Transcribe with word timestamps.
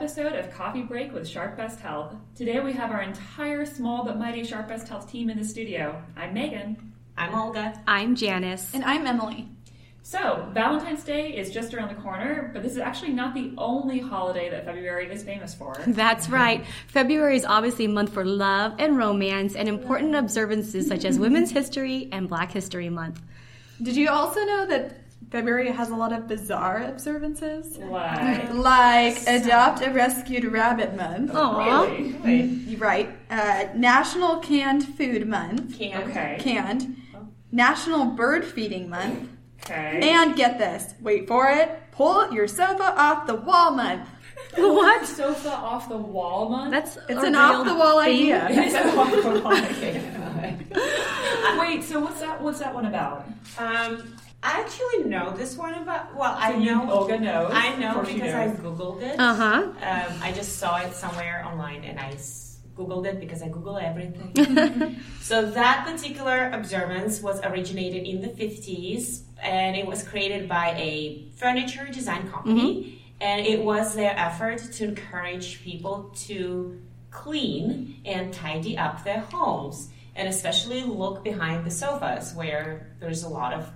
Episode 0.00 0.32
of 0.32 0.50
Coffee 0.50 0.80
Break 0.80 1.12
with 1.12 1.28
Sharp 1.28 1.58
Best 1.58 1.78
Health. 1.78 2.14
Today 2.34 2.58
we 2.60 2.72
have 2.72 2.90
our 2.90 3.02
entire 3.02 3.66
small 3.66 4.02
but 4.02 4.18
mighty 4.18 4.42
Sharp 4.44 4.66
Best 4.66 4.88
Health 4.88 5.12
team 5.12 5.28
in 5.28 5.36
the 5.36 5.44
studio. 5.44 6.02
I'm 6.16 6.32
Megan. 6.32 6.94
I'm 7.18 7.34
Olga. 7.34 7.78
I'm 7.86 8.16
Janice. 8.16 8.72
And 8.72 8.82
I'm 8.82 9.06
Emily. 9.06 9.46
So, 10.00 10.48
Valentine's 10.54 11.04
Day 11.04 11.36
is 11.36 11.50
just 11.50 11.74
around 11.74 11.94
the 11.94 12.00
corner, 12.00 12.50
but 12.54 12.62
this 12.62 12.72
is 12.72 12.78
actually 12.78 13.12
not 13.12 13.34
the 13.34 13.52
only 13.58 13.98
holiday 13.98 14.48
that 14.48 14.64
February 14.64 15.12
is 15.12 15.22
famous 15.22 15.52
for. 15.52 15.76
That's 15.86 16.30
right. 16.30 16.64
February 16.86 17.36
is 17.36 17.44
obviously 17.44 17.84
a 17.84 17.90
month 17.90 18.14
for 18.14 18.24
love 18.24 18.76
and 18.78 18.96
romance 18.96 19.54
and 19.54 19.68
important 19.68 20.14
observances 20.14 20.88
such 20.88 21.04
as 21.04 21.18
Women's 21.18 21.50
History 21.50 22.08
and 22.10 22.26
Black 22.26 22.52
History 22.52 22.88
Month. 22.88 23.20
Did 23.82 23.96
you 23.96 24.08
also 24.08 24.42
know 24.46 24.64
that 24.64 24.99
February 25.30 25.70
has 25.70 25.90
a 25.90 25.94
lot 25.94 26.12
of 26.12 26.26
bizarre 26.26 26.82
observances? 26.82 27.78
Like, 27.78 28.50
Like 28.52 29.18
Adopt 29.28 29.80
a 29.82 29.90
Rescued 29.90 30.44
Rabbit 30.44 30.96
Month. 30.96 31.32
Aw. 31.34 31.82
really? 31.84 32.76
Right. 32.76 33.10
Uh, 33.30 33.66
National 33.76 34.38
Canned 34.38 34.84
Food 34.96 35.28
Month. 35.28 35.78
Can. 35.78 36.02
Okay. 36.10 36.36
Canned. 36.40 36.96
National 37.52 38.06
Bird 38.06 38.44
Feeding 38.44 38.88
Month. 38.88 39.28
Okay. 39.64 40.00
And 40.10 40.34
get 40.34 40.58
this, 40.58 40.94
wait 41.00 41.28
for 41.28 41.48
it, 41.50 41.70
pull 41.92 42.32
your 42.32 42.48
sofa 42.48 42.94
off 42.98 43.26
the 43.26 43.34
wall 43.36 43.70
month. 43.72 44.08
What? 44.56 45.06
sofa 45.06 45.50
off 45.50 45.88
the 45.88 45.96
wall 45.98 46.48
month? 46.48 46.72
That's 46.72 46.96
It's 47.08 47.22
a 47.22 47.26
an 47.26 47.36
off 47.36 47.64
the 47.66 47.74
wall 47.74 48.02
thing. 48.02 48.32
idea. 48.32 48.48
It's 48.50 48.74
an 48.74 48.98
off 48.98 49.10
the 49.12 49.40
wall 49.40 49.52
idea. 49.52 50.02
Wait, 51.60 51.84
so 51.84 52.00
what's 52.00 52.20
that? 52.20 52.40
What's 52.42 52.58
that 52.60 52.74
one 52.74 52.86
about? 52.86 53.26
Um, 53.58 54.16
I 54.42 54.60
actually 54.60 55.04
know 55.04 55.34
this 55.36 55.56
one 55.56 55.74
about. 55.74 56.14
Well, 56.16 56.34
I 56.38 56.52
So 56.52 56.58
you- 56.58 56.74
know. 56.74 56.90
Olga 56.90 57.18
knows. 57.18 57.50
I 57.54 57.76
know 57.76 57.88
Of 57.88 57.94
course 57.96 58.08
she 58.08 58.14
because 58.14 58.34
I 58.34 58.48
googled 58.48 59.02
it. 59.02 59.18
Uh 59.20 59.34
huh. 59.34 59.62
Um, 59.82 60.22
I 60.22 60.32
just 60.32 60.58
saw 60.58 60.78
it 60.78 60.94
somewhere 60.94 61.44
online, 61.46 61.84
and 61.84 62.00
I 62.00 62.14
googled 62.76 63.04
it 63.06 63.20
because 63.20 63.42
I 63.42 63.48
Google 63.48 63.76
everything. 63.78 64.96
so 65.20 65.50
that 65.50 65.84
particular 65.86 66.50
observance 66.54 67.20
was 67.20 67.40
originated 67.42 68.04
in 68.08 68.22
the 68.22 68.28
fifties, 68.28 69.24
and 69.42 69.76
it 69.76 69.86
was 69.86 70.02
created 70.02 70.48
by 70.48 70.70
a 70.78 71.28
furniture 71.36 71.86
design 71.92 72.30
company, 72.30 73.02
and 73.20 73.44
it 73.46 73.62
was 73.62 73.94
their 73.94 74.14
effort 74.16 74.58
to 74.76 74.84
encourage 74.84 75.62
people 75.62 76.10
to 76.28 76.80
clean 77.10 78.00
and 78.06 78.32
tidy 78.32 78.78
up 78.78 79.04
their 79.04 79.20
homes. 79.20 79.90
And 80.16 80.28
especially 80.28 80.82
look 80.82 81.22
behind 81.24 81.64
the 81.64 81.70
sofas 81.70 82.34
where 82.34 82.94
there's 83.00 83.22
a 83.22 83.28
lot 83.28 83.52
of 83.54 83.70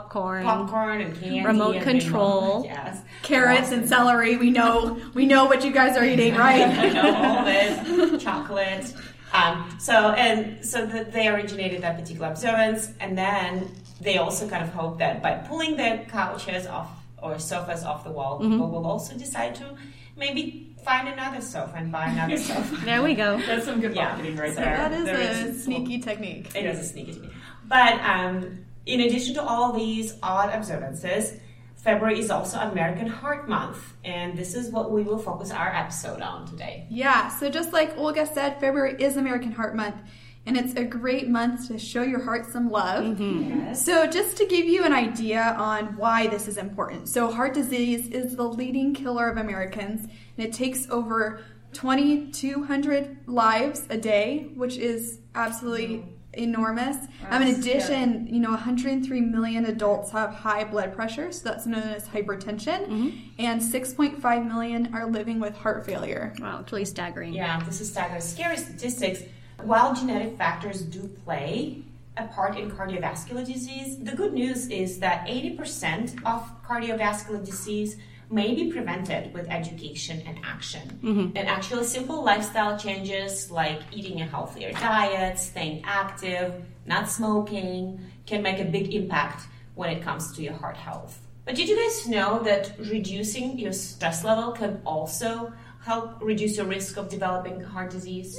Popcorn. 0.00 0.44
popcorn 0.44 1.00
and 1.00 1.20
candy, 1.20 1.42
Remote 1.44 1.74
and 1.74 1.84
control. 1.84 2.62
Yes, 2.64 3.02
Carrots 3.24 3.72
and 3.72 3.88
celery, 3.88 4.36
we 4.36 4.48
know 4.50 5.00
we 5.14 5.26
know 5.26 5.46
what 5.46 5.64
you 5.64 5.72
guys 5.72 5.96
are 5.96 6.04
eating, 6.12 6.36
right? 6.36 6.62
I 6.62 6.88
know 6.90 7.12
all 7.12 7.44
this 7.44 8.22
chocolate. 8.22 8.94
Um, 9.32 9.76
so 9.80 10.12
and 10.12 10.64
so 10.64 10.86
the, 10.86 11.02
they 11.04 11.26
originated 11.26 11.82
that 11.82 11.98
particular 11.98 12.28
observance, 12.28 12.92
and 13.00 13.18
then 13.18 13.68
they 14.00 14.18
also 14.18 14.48
kind 14.48 14.62
of 14.62 14.70
hope 14.70 14.98
that 15.00 15.22
by 15.22 15.32
pulling 15.34 15.76
their 15.76 16.04
couches 16.04 16.68
off 16.68 16.88
or 17.20 17.40
sofas 17.40 17.82
off 17.82 18.04
the 18.04 18.12
wall, 18.12 18.38
Mm-hmm. 18.38 18.52
people 18.52 18.70
will 18.70 18.86
also 18.86 19.16
decide 19.18 19.56
to 19.56 19.74
maybe 20.16 20.72
find 20.84 21.08
another 21.08 21.40
sofa 21.40 21.74
and 21.76 21.90
buy 21.90 22.06
another 22.06 22.36
sofa. 22.50 22.76
There 22.84 23.02
we 23.02 23.14
go. 23.14 23.38
That's 23.44 23.64
some 23.64 23.80
good 23.80 23.96
Yeah. 23.96 24.10
marketing 24.10 24.36
right 24.36 24.54
So 24.54 24.60
there. 24.60 24.76
That 24.76 24.92
is 24.92 25.04
There 25.04 25.16
a 25.16 25.48
is- 25.48 25.64
sneaky 25.64 25.98
technique. 25.98 26.54
It 26.54 26.64
is 26.64 26.78
a 26.78 26.84
sneaky 26.84 27.12
technique. 27.14 27.32
But 27.66 28.00
um, 28.00 28.64
in 28.86 29.00
addition 29.00 29.34
to 29.34 29.42
all 29.42 29.72
these 29.72 30.16
odd 30.22 30.52
observances, 30.54 31.38
February 31.76 32.18
is 32.18 32.30
also 32.30 32.58
American 32.58 33.06
Heart 33.06 33.48
Month, 33.48 33.94
and 34.04 34.36
this 34.36 34.54
is 34.54 34.70
what 34.70 34.90
we 34.90 35.02
will 35.02 35.18
focus 35.18 35.50
our 35.50 35.74
episode 35.74 36.20
on 36.20 36.46
today. 36.46 36.86
Yeah, 36.90 37.28
so 37.28 37.48
just 37.48 37.72
like 37.72 37.96
Olga 37.96 38.26
said, 38.26 38.60
February 38.60 39.02
is 39.02 39.16
American 39.16 39.52
Heart 39.52 39.76
Month, 39.76 39.96
and 40.44 40.58
it's 40.58 40.74
a 40.74 40.84
great 40.84 41.28
month 41.28 41.68
to 41.68 41.78
show 41.78 42.02
your 42.02 42.22
heart 42.22 42.44
some 42.46 42.70
love. 42.70 43.04
Mm-hmm. 43.04 43.74
So, 43.74 44.06
just 44.06 44.36
to 44.38 44.46
give 44.46 44.66
you 44.66 44.84
an 44.84 44.92
idea 44.92 45.54
on 45.58 45.96
why 45.96 46.26
this 46.26 46.48
is 46.48 46.56
important 46.58 47.08
so, 47.08 47.30
heart 47.30 47.54
disease 47.54 48.08
is 48.08 48.36
the 48.36 48.44
leading 48.44 48.92
killer 48.92 49.28
of 49.28 49.38
Americans, 49.38 50.02
and 50.02 50.46
it 50.46 50.52
takes 50.52 50.88
over 50.90 51.42
2,200 51.72 53.18
lives 53.26 53.86
a 53.90 53.96
day, 53.96 54.50
which 54.54 54.76
is 54.76 55.20
absolutely 55.34 55.88
mm-hmm. 55.88 56.10
Enormous. 56.34 56.96
Um, 57.28 57.42
in 57.42 57.48
That's 57.48 57.58
addition, 57.58 58.26
you 58.26 58.40
know, 58.40 58.50
103 58.50 59.20
million 59.20 59.66
adults 59.66 60.10
have 60.12 60.34
high 60.34 60.64
blood 60.64 60.94
pressure, 60.94 61.32
so 61.32 61.48
that's 61.48 61.66
known 61.66 61.82
as 61.82 62.08
hypertension, 62.08 63.20
and 63.38 63.60
6.5 63.60 64.46
million 64.46 64.94
are 64.94 65.06
living 65.06 65.40
with 65.40 65.56
heart 65.56 65.84
failure. 65.84 66.32
Wow, 66.40 66.60
it's 66.60 66.72
really 66.72 66.84
staggering. 66.84 67.32
Yeah, 67.32 67.62
this 67.64 67.80
is 67.80 67.90
staggering. 67.90 68.20
Scary 68.20 68.56
statistics. 68.56 69.22
While 69.62 69.94
genetic 69.94 70.38
factors 70.38 70.82
do 70.82 71.08
play 71.24 71.82
a 72.16 72.26
part 72.26 72.56
in 72.56 72.70
cardiovascular 72.70 73.46
disease, 73.46 73.98
the 73.98 74.14
good 74.14 74.32
news 74.32 74.68
is 74.68 74.98
that 75.00 75.26
80% 75.26 76.24
of 76.24 76.50
cardiovascular 76.64 77.44
disease 77.44 77.96
may 78.30 78.54
be 78.54 78.70
prevented 78.70 79.34
with 79.34 79.48
education 79.48 80.22
and 80.26 80.38
action. 80.44 81.00
Mm-hmm. 81.02 81.36
And 81.36 81.48
actually, 81.48 81.84
simple 81.84 82.22
lifestyle 82.22 82.78
changes 82.78 83.50
like 83.50 83.80
eating 83.92 84.20
a 84.20 84.26
healthier 84.26 84.72
diet, 84.72 85.38
staying 85.38 85.82
active, 85.84 86.54
not 86.86 87.08
smoking 87.08 88.00
can 88.26 88.42
make 88.42 88.60
a 88.60 88.64
big 88.64 88.94
impact 88.94 89.42
when 89.74 89.90
it 89.90 90.02
comes 90.02 90.32
to 90.36 90.42
your 90.42 90.54
heart 90.54 90.76
health. 90.76 91.20
But 91.44 91.56
did 91.56 91.68
you 91.68 91.76
guys 91.76 92.06
know 92.06 92.40
that 92.44 92.72
reducing 92.78 93.58
your 93.58 93.72
stress 93.72 94.22
level 94.22 94.52
can 94.52 94.80
also 94.84 95.52
help 95.82 96.20
reduce 96.20 96.56
your 96.58 96.66
risk 96.66 96.96
of 96.96 97.08
developing 97.08 97.60
heart 97.60 97.90
disease? 97.90 98.38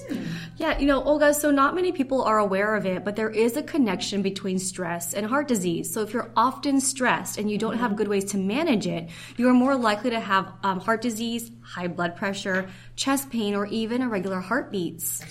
Yeah, 0.57 0.77
you 0.77 0.85
know, 0.85 1.03
Olga, 1.03 1.33
so 1.33 1.49
not 1.49 1.73
many 1.73 1.91
people 1.91 2.21
are 2.21 2.37
aware 2.37 2.75
of 2.75 2.85
it, 2.85 3.03
but 3.03 3.15
there 3.15 3.31
is 3.31 3.57
a 3.57 3.63
connection 3.63 4.21
between 4.21 4.59
stress 4.59 5.13
and 5.15 5.25
heart 5.25 5.47
disease. 5.47 5.91
So 5.91 6.01
if 6.01 6.13
you're 6.13 6.31
often 6.35 6.79
stressed 6.79 7.39
and 7.39 7.49
you 7.49 7.57
don't 7.57 7.79
have 7.79 7.95
good 7.95 8.07
ways 8.07 8.25
to 8.25 8.37
manage 8.37 8.85
it, 8.85 9.09
you 9.37 9.49
are 9.49 9.53
more 9.53 9.75
likely 9.75 10.11
to 10.11 10.19
have 10.19 10.53
um, 10.61 10.79
heart 10.79 11.01
disease, 11.01 11.49
high 11.61 11.87
blood 11.87 12.15
pressure, 12.15 12.69
chest 12.95 13.31
pain, 13.31 13.55
or 13.55 13.65
even 13.67 14.03
irregular 14.03 14.39
heartbeats. 14.39 15.23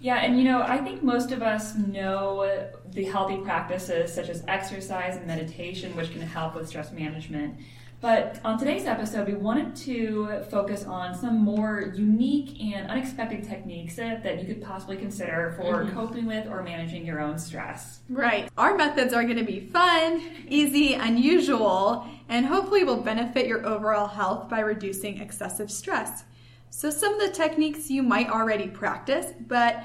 Yeah, 0.00 0.16
and 0.16 0.36
you 0.36 0.44
know, 0.44 0.60
I 0.60 0.78
think 0.78 1.02
most 1.02 1.32
of 1.32 1.40
us 1.42 1.74
know 1.76 2.68
the 2.90 3.04
healthy 3.06 3.38
practices 3.38 4.12
such 4.12 4.28
as 4.28 4.44
exercise 4.48 5.16
and 5.16 5.26
meditation, 5.26 5.96
which 5.96 6.12
can 6.12 6.20
help 6.20 6.54
with 6.56 6.68
stress 6.68 6.92
management. 6.92 7.56
But 8.04 8.38
on 8.44 8.58
today's 8.58 8.84
episode, 8.84 9.26
we 9.28 9.32
wanted 9.32 9.74
to 9.76 10.44
focus 10.50 10.84
on 10.84 11.14
some 11.14 11.38
more 11.38 11.90
unique 11.96 12.60
and 12.60 12.90
unexpected 12.90 13.48
techniques 13.48 13.96
that, 13.96 14.22
that 14.24 14.40
you 14.40 14.46
could 14.46 14.62
possibly 14.62 14.98
consider 14.98 15.54
for 15.56 15.84
mm-hmm. 15.84 15.94
coping 15.94 16.26
with 16.26 16.46
or 16.46 16.62
managing 16.62 17.06
your 17.06 17.18
own 17.18 17.38
stress. 17.38 18.00
Right. 18.10 18.50
Our 18.58 18.76
methods 18.76 19.14
are 19.14 19.24
going 19.24 19.38
to 19.38 19.42
be 19.42 19.60
fun, 19.60 20.20
easy, 20.46 20.92
unusual, 20.92 22.06
and 22.28 22.44
hopefully 22.44 22.84
will 22.84 23.00
benefit 23.00 23.46
your 23.46 23.66
overall 23.66 24.08
health 24.08 24.50
by 24.50 24.60
reducing 24.60 25.18
excessive 25.18 25.70
stress. 25.70 26.24
So, 26.68 26.90
some 26.90 27.14
of 27.14 27.20
the 27.20 27.30
techniques 27.30 27.88
you 27.88 28.02
might 28.02 28.28
already 28.28 28.68
practice, 28.68 29.32
but 29.48 29.82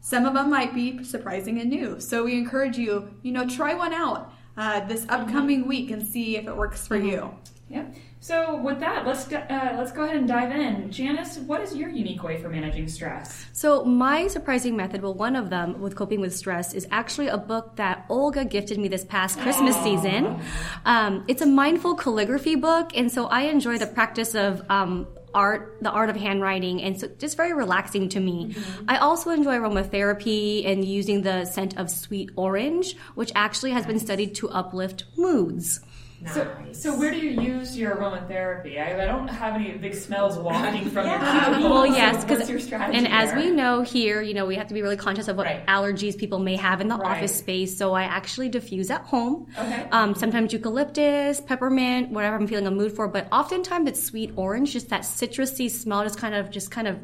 some 0.00 0.26
of 0.26 0.34
them 0.34 0.50
might 0.50 0.74
be 0.74 1.04
surprising 1.04 1.60
and 1.60 1.70
new. 1.70 2.00
So, 2.00 2.24
we 2.24 2.36
encourage 2.36 2.76
you, 2.76 3.14
you 3.22 3.30
know, 3.30 3.48
try 3.48 3.74
one 3.74 3.94
out 3.94 4.32
uh, 4.56 4.80
this 4.86 5.02
mm-hmm. 5.02 5.22
upcoming 5.22 5.68
week 5.68 5.92
and 5.92 6.04
see 6.04 6.36
if 6.36 6.48
it 6.48 6.56
works 6.56 6.88
for 6.88 6.98
mm-hmm. 6.98 7.10
you. 7.10 7.34
Yep. 7.70 7.94
So 8.18 8.60
with 8.60 8.80
that, 8.80 9.06
let's 9.06 9.28
go, 9.28 9.36
uh, 9.36 9.76
let's 9.78 9.92
go 9.92 10.02
ahead 10.02 10.16
and 10.16 10.26
dive 10.26 10.50
in. 10.50 10.90
Janice, 10.90 11.38
what 11.38 11.60
is 11.60 11.74
your 11.74 11.88
unique 11.88 12.22
way 12.24 12.36
for 12.42 12.48
managing 12.48 12.88
stress? 12.88 13.46
So, 13.52 13.84
my 13.84 14.26
surprising 14.26 14.76
method, 14.76 15.02
well, 15.02 15.14
one 15.14 15.36
of 15.36 15.50
them 15.50 15.80
with 15.80 15.94
coping 15.94 16.20
with 16.20 16.36
stress, 16.36 16.74
is 16.74 16.88
actually 16.90 17.28
a 17.28 17.38
book 17.38 17.76
that 17.76 18.06
Olga 18.08 18.44
gifted 18.44 18.78
me 18.78 18.88
this 18.88 19.04
past 19.04 19.38
Christmas 19.38 19.76
season. 19.84 20.42
Um, 20.84 21.24
it's 21.28 21.42
a 21.42 21.46
mindful 21.46 21.94
calligraphy 21.94 22.56
book, 22.56 22.90
and 22.96 23.10
so 23.10 23.26
I 23.26 23.42
enjoy 23.42 23.78
the 23.78 23.86
practice 23.86 24.34
of 24.34 24.68
um, 24.68 25.06
art, 25.32 25.78
the 25.80 25.90
art 25.90 26.10
of 26.10 26.16
handwriting, 26.16 26.82
and 26.82 27.00
so 27.00 27.08
just 27.18 27.36
very 27.36 27.52
relaxing 27.52 28.08
to 28.10 28.20
me. 28.20 28.56
I 28.88 28.96
also 28.98 29.30
enjoy 29.30 29.54
aromatherapy 29.58 30.66
and 30.66 30.84
using 30.84 31.22
the 31.22 31.44
scent 31.44 31.78
of 31.78 31.88
sweet 31.88 32.30
orange, 32.34 32.96
which 33.14 33.30
actually 33.36 33.70
has 33.70 33.86
been 33.86 34.00
studied 34.00 34.34
to 34.36 34.50
uplift 34.50 35.04
moods. 35.16 35.80
So, 36.26 36.44
Nice. 36.44 36.82
so 36.82 36.96
where 36.98 37.10
do 37.10 37.16
you 37.18 37.30
use 37.40 37.78
your 37.78 37.96
aromatherapy? 37.96 38.78
I, 38.78 39.02
I 39.02 39.06
don't 39.06 39.26
have 39.28 39.54
any 39.54 39.72
big 39.72 39.94
smells 39.94 40.38
wafting 40.38 40.90
from 40.90 41.06
Yeah. 41.06 41.46
your 41.46 41.50
cubicle. 41.54 41.70
Well, 41.80 41.86
yes, 41.86 42.22
because 42.24 42.48
your 42.48 42.58
strategy 42.58 42.98
and 42.98 43.08
as 43.08 43.32
we 43.34 43.50
know 43.50 43.80
here, 43.80 44.20
you 44.20 44.34
know, 44.34 44.44
we 44.44 44.56
have 44.56 44.66
to 44.68 44.74
be 44.74 44.82
really 44.82 44.98
conscious 44.98 45.28
of 45.28 45.36
what 45.38 45.46
Right. 45.46 45.66
allergies 45.66 46.16
people 46.18 46.38
may 46.38 46.56
have 46.56 46.82
in 46.82 46.88
the 46.88 46.96
Right. 46.96 47.16
office 47.16 47.34
space. 47.34 47.76
So 47.76 47.94
I 47.94 48.02
actually 48.02 48.50
diffuse 48.50 48.90
at 48.90 49.00
home. 49.02 49.46
Okay. 49.58 49.86
Um, 49.92 50.14
sometimes 50.14 50.52
eucalyptus, 50.52 51.40
peppermint, 51.40 52.10
whatever 52.10 52.36
I'm 52.36 52.46
feeling 52.46 52.66
a 52.66 52.70
mood 52.70 52.92
for. 52.92 53.08
But 53.08 53.26
oftentimes 53.32 53.88
it's 53.88 54.02
sweet 54.02 54.32
orange, 54.36 54.72
just 54.74 54.90
that 54.90 55.02
citrusy 55.02 55.70
smell, 55.70 56.02
just 56.02 56.18
kind 56.18 56.34
of, 56.34 56.50
just 56.50 56.70
kind 56.70 56.86
of 56.86 56.98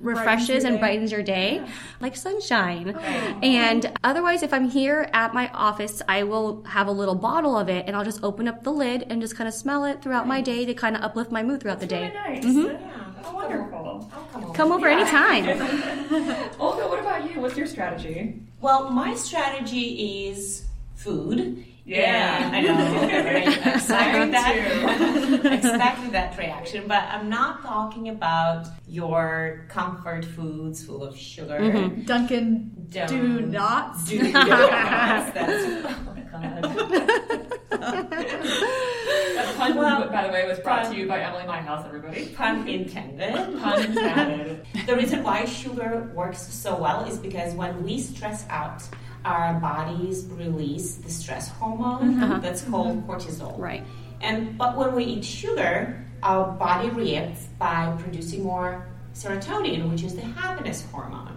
refreshes 0.00 0.64
and 0.64 0.78
brightens 0.78 1.12
your 1.12 1.22
day 1.22 1.62
like 2.00 2.16
sunshine. 2.16 2.94
Oh. 2.96 3.00
And 3.42 3.90
otherwise, 4.04 4.42
if 4.42 4.52
I'm 4.52 4.68
here 4.68 5.08
at 5.12 5.34
my 5.34 5.48
office, 5.48 6.02
I 6.08 6.22
will 6.22 6.64
have 6.64 6.86
a 6.86 6.92
little 6.92 7.14
bottle 7.14 7.56
of 7.56 7.68
it 7.68 7.86
and 7.86 7.96
I'll 7.96 8.04
just 8.04 8.22
open 8.22 8.48
up 8.48 8.62
the 8.64 8.72
lid 8.72 9.04
and 9.10 9.20
just 9.20 9.36
kind 9.36 9.48
of 9.48 9.54
smell 9.54 9.84
it 9.84 10.02
throughout 10.02 10.26
my 10.26 10.40
day 10.40 10.64
to 10.64 10.74
kind 10.74 10.96
of 10.96 11.02
uplift 11.02 11.30
my 11.30 11.42
mood 11.42 11.60
throughout 11.60 11.80
the 11.80 11.86
Very 11.86 12.08
day. 12.08 12.14
nice. 12.14 12.44
Mm-hmm. 12.44 12.66
Yeah. 12.66 13.04
Oh, 13.24 13.34
wonderful. 13.34 14.10
I'll 14.14 14.24
come 14.32 14.44
over. 14.44 14.54
Come 14.54 14.72
over 14.72 14.88
anytime. 14.88 15.44
Olga, 16.60 16.88
what 16.88 17.00
about 17.00 17.30
you? 17.30 17.40
What's 17.40 17.56
your 17.56 17.66
strategy? 17.66 18.40
Well, 18.60 18.90
my 18.90 19.14
strategy 19.14 20.28
is 20.28 20.66
food. 20.94 21.64
Yeah. 21.88 22.50
I 22.52 22.60
know. 22.60 23.24
Right? 23.24 23.74
Exactly 23.76 24.20
Mine 24.20 24.30
that. 24.32 25.52
exactly 25.54 26.10
that 26.10 26.36
reaction. 26.36 26.84
But 26.86 27.04
I'm 27.04 27.28
not 27.30 27.62
talking 27.62 28.10
about 28.10 28.66
your 28.86 29.64
comfort 29.68 30.24
foods 30.24 30.84
full 30.84 31.02
of 31.02 31.16
sugar. 31.16 31.58
Mm-hmm. 31.58 32.02
Duncan, 32.02 32.86
Don't 32.90 33.08
do 33.08 33.40
not. 33.46 33.96
Do 34.06 34.30
not. 34.32 34.48
That's, 35.34 35.86
oh 35.86 36.14
my 36.14 36.20
god. 36.20 37.48
That 37.70 39.54
pun, 39.56 39.76
Well, 39.76 40.08
by 40.10 40.26
the 40.26 40.32
way, 40.32 40.46
was 40.46 40.58
brought 40.58 40.82
pun. 40.84 40.92
to 40.92 40.98
you 40.98 41.06
by 41.08 41.20
Emily 41.20 41.46
My 41.46 41.60
House, 41.60 41.84
everybody. 41.86 42.26
Pun 42.26 42.68
intended. 42.68 43.58
Pun 43.60 43.82
intended. 43.84 44.66
The 44.86 44.96
reason 44.96 45.22
why 45.22 45.44
sugar 45.46 46.10
works 46.14 46.52
so 46.52 46.76
well 46.76 47.04
is 47.04 47.18
because 47.18 47.54
when 47.54 47.82
we 47.82 48.00
stress 48.00 48.46
out, 48.50 48.82
our 49.28 49.54
bodies 49.60 50.24
release 50.30 50.96
the 50.96 51.10
stress 51.10 51.48
hormone 51.48 52.14
mm-hmm. 52.14 52.40
that's 52.44 52.62
mm-hmm. 52.62 52.72
called 52.72 53.06
cortisol. 53.06 53.58
Right. 53.58 53.84
And 54.20 54.56
but 54.56 54.76
when 54.76 54.94
we 54.94 55.04
eat 55.04 55.24
sugar, 55.24 56.04
our 56.22 56.50
body 56.52 56.88
reacts 56.90 57.44
by 57.58 57.94
producing 57.98 58.42
more 58.42 58.88
serotonin, 59.14 59.90
which 59.90 60.02
is 60.02 60.14
the 60.14 60.22
happiness 60.22 60.84
hormone. 60.90 61.36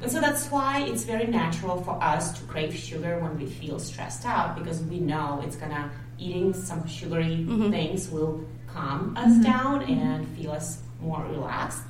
And 0.00 0.10
so 0.10 0.20
that's 0.20 0.46
why 0.50 0.82
it's 0.82 1.04
very 1.04 1.26
natural 1.26 1.82
for 1.82 2.02
us 2.02 2.38
to 2.38 2.44
crave 2.46 2.74
sugar 2.74 3.18
when 3.18 3.36
we 3.38 3.46
feel 3.46 3.78
stressed 3.78 4.26
out 4.26 4.56
because 4.56 4.82
we 4.82 5.00
know 5.00 5.40
it's 5.44 5.56
gonna 5.56 5.90
eating 6.18 6.52
some 6.52 6.86
sugary 6.86 7.46
mm-hmm. 7.46 7.70
things 7.70 8.08
will 8.10 8.44
calm 8.66 9.16
us 9.16 9.34
down 9.42 9.82
and 9.84 10.26
feel 10.36 10.50
us 10.50 10.82
more 11.00 11.24
relaxed. 11.30 11.82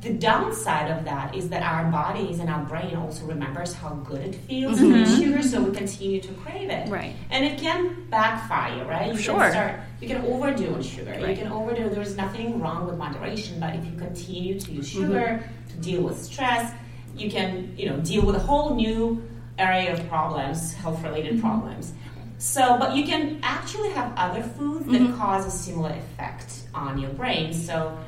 The 0.00 0.14
downside 0.14 0.90
of 0.90 1.04
that 1.04 1.34
is 1.34 1.50
that 1.50 1.62
our 1.62 1.90
bodies 1.90 2.38
and 2.38 2.48
our 2.48 2.64
brain 2.64 2.96
also 2.96 3.26
remembers 3.26 3.74
how 3.74 3.90
good 3.90 4.22
it 4.22 4.34
feels 4.34 4.78
to 4.78 4.86
eat 4.96 5.06
sugar, 5.22 5.42
so 5.42 5.60
we 5.62 5.76
continue 5.76 6.20
to 6.22 6.32
crave 6.34 6.70
it. 6.70 6.88
Right. 6.88 7.14
And 7.30 7.44
it 7.44 7.58
can 7.58 8.06
backfire, 8.08 8.84
right? 8.86 9.12
You 9.12 9.18
Sure. 9.18 9.38
can 9.40 9.50
start 9.52 9.80
you 10.00 10.08
can 10.08 10.24
overdo 10.24 10.72
on 10.74 10.82
sugar. 10.82 11.10
Right. 11.10 11.28
You 11.36 11.42
can 11.42 11.52
overdo 11.52 11.90
there's 11.90 12.16
nothing 12.16 12.60
wrong 12.60 12.86
with 12.86 12.96
moderation, 12.96 13.60
but 13.60 13.74
if 13.74 13.84
you 13.84 13.92
continue 13.98 14.58
to 14.58 14.72
use 14.72 14.90
Mm-hmm. 14.90 15.02
sugar 15.02 15.44
to 15.68 15.76
deal 15.76 16.00
with 16.02 16.18
stress, 16.22 16.72
you 17.14 17.30
can, 17.30 17.74
you 17.76 17.86
know, 17.90 17.98
deal 17.98 18.24
with 18.24 18.36
a 18.36 18.40
whole 18.40 18.74
new 18.74 19.22
area 19.58 19.92
of 19.92 20.08
problems, 20.08 20.72
health 20.72 21.02
related 21.04 21.32
Mm-hmm. 21.34 21.40
problems. 21.48 21.92
So, 22.38 22.78
but 22.78 22.96
you 22.96 23.04
can 23.04 23.38
actually 23.42 23.90
have 23.90 24.14
other 24.16 24.42
foods 24.42 24.86
that 24.86 25.02
Mm-hmm. 25.02 25.18
cause 25.18 25.44
a 25.44 25.50
similar 25.50 25.90
effect 25.90 26.62
on 26.74 26.98
your 26.98 27.10
brain. 27.10 27.52
So, 27.52 27.98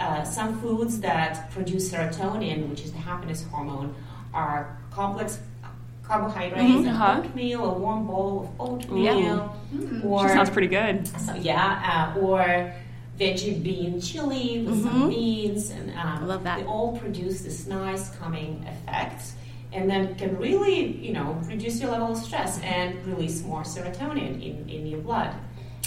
uh, 0.00 0.24
some 0.24 0.60
foods 0.60 1.00
that 1.00 1.50
produce 1.50 1.92
serotonin, 1.92 2.68
which 2.70 2.80
is 2.82 2.92
the 2.92 2.98
happiness 2.98 3.44
hormone, 3.50 3.94
are 4.34 4.76
complex 4.90 5.38
carbohydrates, 6.02 6.86
Uh-huh. 6.88 7.04
and 7.12 7.24
oatmeal, 7.26 7.64
a 7.64 7.78
warm 7.78 8.06
bowl 8.06 8.34
of 8.58 8.60
oatmeal, 8.60 9.54
or 10.04 10.22
She 10.28 10.34
sounds 10.34 10.50
pretty 10.50 10.66
good. 10.68 11.06
so, 11.06 11.34
yeah, 11.34 12.12
uh, 12.16 12.20
or 12.20 12.72
veggie 13.18 13.62
bean 13.62 14.00
chili 14.00 14.64
with 14.66 14.82
some 14.82 15.08
beans, 15.08 15.70
and 15.70 15.92
um, 15.96 16.26
Love 16.26 16.42
that. 16.44 16.58
They 16.58 16.64
all 16.64 16.96
produce 16.98 17.42
this 17.42 17.66
nice 17.66 18.10
calming 18.16 18.64
effect, 18.66 19.22
and 19.72 19.88
then 19.88 20.14
can 20.16 20.36
really, 20.38 20.96
you 21.06 21.12
know, 21.12 21.38
reduce 21.44 21.80
your 21.80 21.90
level 21.92 22.12
of 22.12 22.18
stress 22.18 22.58
and 22.62 23.04
release 23.06 23.42
more 23.44 23.62
serotonin 23.62 24.42
in, 24.42 24.68
in 24.68 24.86
your 24.86 25.00
blood. 25.00 25.30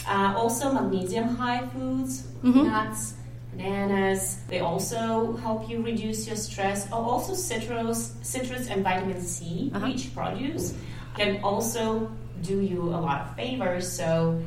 Uh, 0.07 0.33
also, 0.37 0.71
magnesium 0.71 1.27
high 1.35 1.65
foods, 1.67 2.27
nuts, 2.43 3.15
bananas. 3.57 4.39
They 4.47 4.59
also 4.59 5.35
help 5.37 5.69
you 5.69 5.81
reduce 5.81 6.27
your 6.27 6.35
stress. 6.35 6.87
Oh, 6.91 7.03
also 7.03 7.33
citrus, 7.33 8.13
citrus 8.21 8.67
and 8.69 8.83
vitamin 8.83 9.21
C 9.21 9.71
rich 9.75 10.13
produce 10.15 10.73
can 11.15 11.43
also 11.43 12.11
do 12.41 12.59
you 12.61 12.81
a 12.81 12.99
lot 12.99 13.21
of 13.21 13.35
favors. 13.35 13.89
So, 13.89 14.41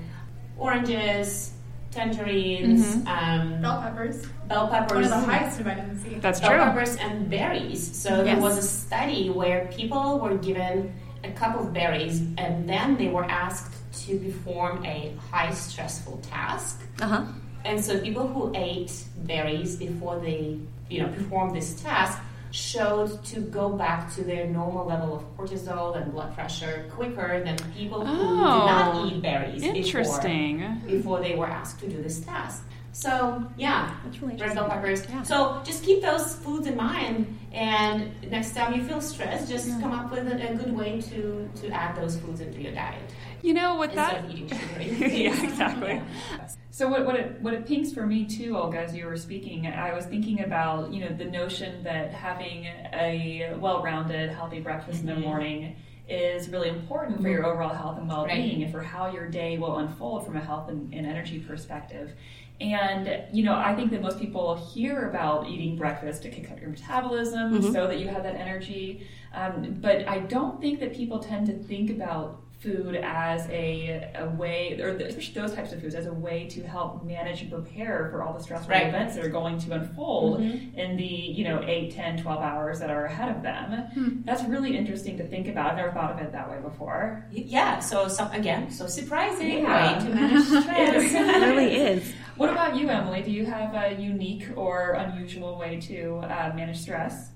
oranges, 0.58 1.52
tangerines, 1.90 2.96
um, 3.06 3.60
Bell 3.62 3.80
peppers. 3.82 4.26
bell 4.48 4.68
One 4.68 4.72
peppers, 4.72 5.06
of 5.06 5.20
the 5.20 5.26
highest 5.26 5.58
in 5.58 5.64
vitamin 5.64 5.98
C. 6.02 6.14
That's 6.20 6.40
bell 6.40 6.50
true. 6.50 6.58
peppers, 6.60 6.96
and 6.96 7.30
berries. 7.30 7.96
So 7.96 8.24
there 8.24 8.38
was 8.38 8.58
a 8.58 8.62
study 8.62 9.30
where 9.30 9.66
people 9.72 10.18
were 10.18 10.36
given 10.36 10.92
a 11.24 11.30
cup 11.32 11.56
of 11.58 11.72
berries, 11.72 12.20
and 12.38 12.68
then 12.68 12.96
they 12.96 13.08
were 13.08 13.24
asked 13.24 13.72
to 14.06 14.18
perform 14.18 14.84
a 14.84 15.14
high 15.30 15.52
stressful 15.52 16.18
task. 16.18 16.82
Uh 17.00 17.06
huh. 17.08 17.24
And 17.66 17.84
so 17.84 17.98
people 18.00 18.26
who 18.28 18.52
ate 18.54 18.92
berries 19.18 19.76
before 19.76 20.18
they, 20.20 20.58
you 20.88 21.02
know, 21.02 21.08
performed 21.08 21.54
this 21.56 21.80
task 21.82 22.18
showed 22.52 23.22
to 23.24 23.40
go 23.40 23.70
back 23.70 24.14
to 24.14 24.22
their 24.22 24.46
normal 24.46 24.86
level 24.86 25.16
of 25.16 25.22
cortisol 25.36 26.00
and 26.00 26.12
blood 26.12 26.32
pressure 26.34 26.86
quicker 26.94 27.42
than 27.44 27.56
people 27.76 28.06
who 28.06 28.16
did 28.16 28.24
Oh, 28.24 28.66
not 28.66 29.12
eat 29.12 29.20
berries 29.20 29.62
Interesting. 29.62 30.58
before, 30.86 30.96
before 30.96 31.20
they 31.20 31.34
were 31.34 31.46
asked 31.48 31.80
to 31.80 31.88
do 31.88 32.00
this 32.02 32.20
task. 32.20 32.62
So 32.92 33.44
yeah, 33.58 33.94
That's 34.04 34.22
really 34.22 34.40
red 34.40 34.54
bell 34.54 34.70
peppers. 34.70 35.04
Yeah. 35.10 35.22
So 35.22 35.60
just 35.66 35.82
keep 35.84 36.00
those 36.00 36.34
foods 36.36 36.66
in 36.66 36.76
mind, 36.76 37.38
and 37.52 38.10
next 38.30 38.54
time 38.54 38.72
you 38.74 38.82
feel 38.84 39.02
stressed, 39.02 39.50
just 39.50 39.68
come 39.82 39.92
up 39.92 40.10
with 40.10 40.26
a, 40.26 40.52
a 40.52 40.54
good 40.56 40.74
way 40.74 41.02
to 41.02 41.50
to 41.60 41.68
add 41.70 41.94
those 42.00 42.16
foods 42.20 42.40
into 42.40 42.62
your 42.62 42.72
diet 42.72 43.02
You 43.42 43.52
know, 43.52 43.82
instead 43.82 43.98
that. 43.98 44.24
of 44.24 44.30
eating 44.30 44.48
sugary. 44.48 45.24
yeah, 45.24 45.44
exactly. 45.44 46.00
So 46.76 46.90
what, 46.90 47.06
what 47.06 47.16
it 47.16 47.40
what 47.40 47.54
it 47.54 47.64
pinks 47.64 47.90
for 47.90 48.06
me 48.06 48.26
too, 48.26 48.54
Olga, 48.54 48.80
as 48.80 48.94
you 48.94 49.06
were 49.06 49.16
speaking, 49.16 49.66
I 49.66 49.94
was 49.94 50.04
thinking 50.04 50.42
about 50.42 50.92
you 50.92 51.00
know 51.00 51.08
the 51.08 51.24
notion 51.24 51.82
that 51.84 52.12
having 52.12 52.66
a 52.92 53.54
well-rounded, 53.58 54.28
healthy 54.28 54.60
breakfast 54.60 55.00
in 55.00 55.06
the 55.06 55.12
mm-hmm. 55.12 55.22
morning 55.22 55.76
is 56.06 56.50
really 56.50 56.68
important 56.68 57.22
for 57.22 57.30
your 57.30 57.44
mm-hmm. 57.44 57.52
overall 57.52 57.74
health 57.74 57.96
and 57.96 58.06
well-being, 58.06 58.62
and 58.62 58.70
for 58.70 58.82
how 58.82 59.10
your 59.10 59.26
day 59.26 59.56
will 59.56 59.78
unfold 59.78 60.26
from 60.26 60.36
a 60.36 60.40
health 60.40 60.68
and, 60.68 60.92
and 60.92 61.06
energy 61.06 61.38
perspective. 61.38 62.12
And 62.60 63.24
you 63.32 63.42
know, 63.42 63.54
I 63.54 63.74
think 63.74 63.90
that 63.92 64.02
most 64.02 64.20
people 64.20 64.56
hear 64.56 65.08
about 65.08 65.48
eating 65.48 65.78
breakfast 65.78 66.24
to 66.24 66.28
kick 66.28 66.50
up 66.50 66.60
your 66.60 66.68
metabolism 66.68 67.54
mm-hmm. 67.54 67.72
so 67.72 67.86
that 67.86 68.00
you 68.00 68.08
have 68.08 68.22
that 68.24 68.34
energy. 68.34 69.08
Um, 69.32 69.78
but 69.80 70.06
I 70.06 70.18
don't 70.18 70.60
think 70.60 70.80
that 70.80 70.94
people 70.94 71.20
tend 71.20 71.46
to 71.46 71.54
think 71.54 71.88
about 71.88 72.42
food 72.58 72.96
as 72.96 73.46
a, 73.50 74.10
a 74.16 74.28
way, 74.30 74.80
or 74.80 74.88
especially 74.96 75.34
those 75.34 75.54
types 75.54 75.72
of 75.72 75.80
foods, 75.80 75.94
as 75.94 76.06
a 76.06 76.12
way 76.12 76.48
to 76.48 76.62
help 76.62 77.04
manage 77.04 77.42
and 77.42 77.50
prepare 77.50 78.08
for 78.10 78.22
all 78.22 78.32
the 78.32 78.42
stressful 78.42 78.70
Right. 78.70 78.86
events 78.88 79.14
that 79.14 79.24
are 79.24 79.28
going 79.28 79.58
to 79.60 79.72
unfold 79.72 80.40
in 80.40 80.96
the, 80.96 81.04
you 81.04 81.44
know, 81.44 81.62
8, 81.66 81.92
10, 81.92 82.22
12 82.22 82.42
hours 82.42 82.80
that 82.80 82.88
are 82.90 83.04
ahead 83.04 83.34
of 83.36 83.42
them. 83.42 84.22
That's 84.24 84.42
really 84.44 84.76
interesting 84.76 85.18
to 85.18 85.24
think 85.26 85.48
about. 85.48 85.72
I've 85.72 85.76
never 85.76 85.92
thought 85.92 86.12
of 86.12 86.18
it 86.18 86.32
that 86.32 86.48
way 86.50 86.58
before. 86.60 87.26
Yeah, 87.30 87.78
so 87.80 88.08
some 88.08 88.32
again, 88.32 88.70
so 88.70 88.86
surprising 88.86 89.58
Yeah. 89.58 89.98
way 89.98 90.04
to 90.08 90.14
manage 90.14 90.44
stress. 90.46 91.12
It 91.12 91.16
really 91.42 91.74
is. 91.76 92.12
What 92.36 92.50
about 92.50 92.76
you, 92.76 92.88
Emily? 92.88 93.22
Do 93.22 93.30
you 93.30 93.44
have 93.46 93.74
a 93.74 94.00
unique 94.00 94.46
or 94.56 94.92
unusual 94.92 95.58
way 95.58 95.78
to 95.82 96.16
uh, 96.24 96.52
manage 96.56 96.78
stress? 96.78 97.30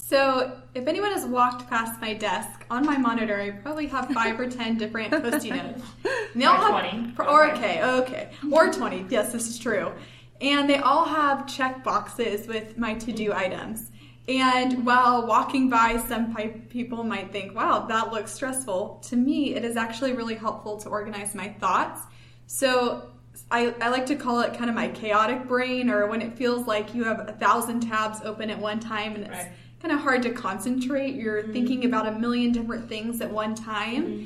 So, 0.00 0.52
if 0.74 0.86
anyone 0.86 1.10
has 1.10 1.26
walked 1.26 1.68
past 1.68 2.00
my 2.00 2.14
desk 2.14 2.64
on 2.70 2.86
my 2.86 2.96
monitor, 2.96 3.38
I 3.40 3.50
probably 3.50 3.86
have 3.88 4.08
five 4.08 4.38
or 4.38 4.48
ten 4.48 4.78
different 4.78 5.10
post-it 5.22 5.50
notes. 5.50 5.82
They 6.34 6.44
all 6.44 6.56
Or 6.56 6.80
have, 6.80 7.14
20. 7.16 7.30
Or 7.30 7.50
okay, 7.52 7.82
okay, 7.82 8.30
or 8.50 8.72
twenty. 8.72 9.04
Yes, 9.10 9.32
this 9.32 9.48
is 9.48 9.58
true. 9.58 9.92
And 10.40 10.70
they 10.70 10.78
all 10.78 11.04
have 11.04 11.46
check 11.46 11.82
boxes 11.82 12.46
with 12.46 12.78
my 12.78 12.94
to-do 12.94 13.30
mm-hmm. 13.30 13.38
items. 13.38 13.90
And 14.28 14.86
while 14.86 15.26
walking 15.26 15.68
by, 15.68 15.96
some 16.06 16.34
people 16.70 17.02
might 17.02 17.32
think, 17.32 17.54
"Wow, 17.54 17.86
that 17.86 18.12
looks 18.12 18.32
stressful." 18.32 19.02
To 19.08 19.16
me, 19.16 19.54
it 19.54 19.64
is 19.64 19.76
actually 19.76 20.12
really 20.12 20.36
helpful 20.36 20.78
to 20.78 20.88
organize 20.88 21.34
my 21.34 21.48
thoughts. 21.48 22.00
So 22.46 23.10
I, 23.50 23.74
I 23.80 23.88
like 23.88 24.06
to 24.06 24.16
call 24.16 24.40
it 24.40 24.54
kind 24.54 24.70
of 24.70 24.76
my 24.76 24.88
chaotic 24.88 25.48
brain, 25.48 25.90
or 25.90 26.06
when 26.06 26.22
it 26.22 26.36
feels 26.36 26.66
like 26.66 26.94
you 26.94 27.04
have 27.04 27.28
a 27.28 27.32
thousand 27.32 27.80
tabs 27.80 28.20
open 28.22 28.48
at 28.48 28.58
one 28.58 28.80
time 28.80 29.14
and 29.14 29.24
it's 29.24 29.32
Right. 29.32 29.52
Kind 29.80 29.92
of 29.92 30.00
hard 30.00 30.22
to 30.22 30.30
concentrate. 30.30 31.14
You're 31.14 31.42
mm-hmm. 31.42 31.52
thinking 31.52 31.84
about 31.84 32.06
a 32.06 32.12
million 32.12 32.52
different 32.52 32.88
things 32.88 33.20
at 33.20 33.30
one 33.30 33.54
time. 33.54 34.06
Mm-hmm. 34.06 34.24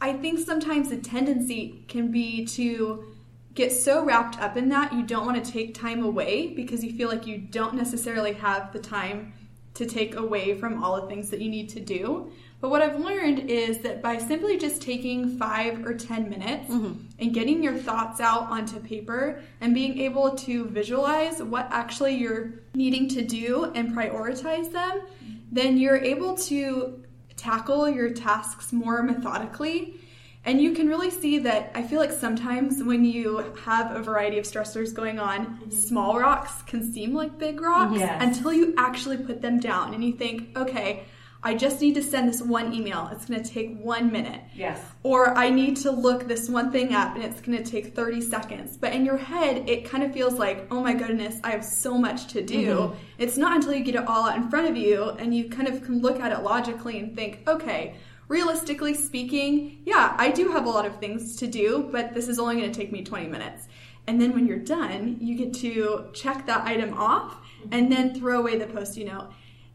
I 0.00 0.12
think 0.14 0.40
sometimes 0.40 0.90
the 0.90 0.96
tendency 0.96 1.84
can 1.88 2.10
be 2.10 2.44
to 2.46 3.12
get 3.54 3.70
so 3.70 4.04
wrapped 4.04 4.40
up 4.40 4.56
in 4.56 4.68
that 4.70 4.92
you 4.92 5.02
don't 5.02 5.26
want 5.26 5.42
to 5.44 5.52
take 5.52 5.74
time 5.74 6.02
away 6.04 6.48
because 6.48 6.82
you 6.82 6.92
feel 6.92 7.08
like 7.08 7.26
you 7.26 7.38
don't 7.38 7.74
necessarily 7.74 8.32
have 8.32 8.72
the 8.72 8.78
time 8.78 9.32
to 9.74 9.86
take 9.86 10.16
away 10.16 10.54
from 10.58 10.82
all 10.82 11.00
the 11.00 11.06
things 11.06 11.30
that 11.30 11.40
you 11.40 11.50
need 11.50 11.68
to 11.68 11.80
do. 11.80 12.32
But 12.62 12.70
what 12.70 12.80
I've 12.80 13.00
learned 13.00 13.50
is 13.50 13.78
that 13.80 14.00
by 14.00 14.18
simply 14.18 14.56
just 14.56 14.80
taking 14.80 15.36
five 15.36 15.84
or 15.84 15.94
10 15.94 16.30
minutes 16.30 16.70
mm-hmm. 16.70 16.92
and 17.18 17.34
getting 17.34 17.60
your 17.60 17.74
thoughts 17.74 18.20
out 18.20 18.42
onto 18.50 18.78
paper 18.78 19.42
and 19.60 19.74
being 19.74 19.98
able 19.98 20.36
to 20.36 20.66
visualize 20.66 21.42
what 21.42 21.66
actually 21.72 22.14
you're 22.14 22.52
needing 22.72 23.08
to 23.08 23.22
do 23.22 23.72
and 23.74 23.92
prioritize 23.92 24.70
them, 24.70 25.02
then 25.50 25.76
you're 25.76 25.96
able 25.96 26.36
to 26.36 27.02
tackle 27.36 27.88
your 27.90 28.10
tasks 28.10 28.72
more 28.72 29.02
methodically 29.02 29.98
and 30.44 30.60
you 30.60 30.72
can 30.72 30.88
really 30.88 31.10
see 31.10 31.38
that 31.38 31.70
I 31.74 31.82
feel 31.82 32.00
like 32.00 32.10
sometimes 32.12 32.82
when 32.82 33.04
you 33.04 33.38
have 33.64 33.94
a 33.94 34.02
variety 34.02 34.38
of 34.38 34.44
stressors 34.44 34.92
going 34.92 35.20
on, 35.20 35.46
mm-hmm. 35.46 35.70
small 35.70 36.18
rocks 36.18 36.62
can 36.62 36.92
seem 36.92 37.14
like 37.14 37.38
big 37.38 37.60
rocks 37.60 37.98
yes. 37.98 38.20
until 38.20 38.52
you 38.52 38.74
actually 38.76 39.18
put 39.18 39.40
them 39.40 39.60
down 39.60 39.94
and 39.94 40.02
you 40.04 40.12
think, 40.12 40.56
okay, 40.56 41.04
I 41.44 41.54
just 41.54 41.80
need 41.80 41.94
to 41.94 42.02
send 42.02 42.28
this 42.28 42.40
one 42.40 42.72
email. 42.72 43.08
It's 43.12 43.24
going 43.24 43.42
to 43.42 43.50
take 43.50 43.76
one 43.80 44.12
minute. 44.12 44.42
Yes. 44.54 44.80
Or 45.02 45.36
I 45.36 45.50
need 45.50 45.76
to 45.78 45.90
look 45.90 46.28
this 46.28 46.48
one 46.48 46.70
thing 46.70 46.94
up 46.94 47.16
and 47.16 47.24
it's 47.24 47.40
going 47.40 47.58
to 47.62 47.68
take 47.68 47.96
30 47.96 48.20
seconds. 48.20 48.76
But 48.76 48.92
in 48.92 49.04
your 49.04 49.16
head, 49.16 49.68
it 49.68 49.84
kind 49.84 50.04
of 50.04 50.12
feels 50.12 50.34
like, 50.34 50.68
oh 50.70 50.80
my 50.80 50.94
goodness, 50.94 51.40
I 51.42 51.50
have 51.50 51.64
so 51.64 51.98
much 51.98 52.28
to 52.28 52.42
do. 52.42 52.76
Mm-hmm. 52.76 52.96
It's 53.18 53.36
not 53.36 53.56
until 53.56 53.74
you 53.74 53.82
get 53.82 53.96
it 53.96 54.06
all 54.06 54.28
out 54.28 54.36
in 54.36 54.48
front 54.50 54.68
of 54.68 54.76
you 54.76 55.10
and 55.18 55.34
you 55.34 55.48
kind 55.48 55.66
of 55.66 55.82
can 55.82 56.00
look 56.00 56.20
at 56.20 56.30
it 56.30 56.44
logically 56.44 57.00
and 57.00 57.16
think, 57.16 57.40
okay, 57.48 57.96
realistically 58.28 58.94
speaking, 58.94 59.82
yeah, 59.84 60.14
I 60.16 60.30
do 60.30 60.52
have 60.52 60.66
a 60.66 60.70
lot 60.70 60.86
of 60.86 61.00
things 61.00 61.36
to 61.36 61.48
do, 61.48 61.88
but 61.90 62.14
this 62.14 62.28
is 62.28 62.38
only 62.38 62.56
going 62.56 62.70
to 62.70 62.76
take 62.76 62.92
me 62.92 63.02
20 63.02 63.26
minutes. 63.26 63.66
And 64.06 64.20
then 64.20 64.32
when 64.32 64.46
you're 64.46 64.58
done, 64.58 65.16
you 65.20 65.36
get 65.36 65.54
to 65.54 66.06
check 66.12 66.46
that 66.46 66.66
item 66.66 66.94
off 66.94 67.36
and 67.70 67.90
then 67.90 68.14
throw 68.14 68.40
away 68.40 68.58
the 68.58 68.66
post-it 68.66 69.06
note. 69.06 69.32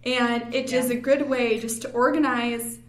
And 0.08 0.54
it 0.56 0.72
yeah. 0.72 0.80
is 0.80 0.90
a 0.90 0.96
good 0.96 1.30
way 1.30 1.60
just 1.60 1.82
to 1.84 1.92
organize 1.92 2.80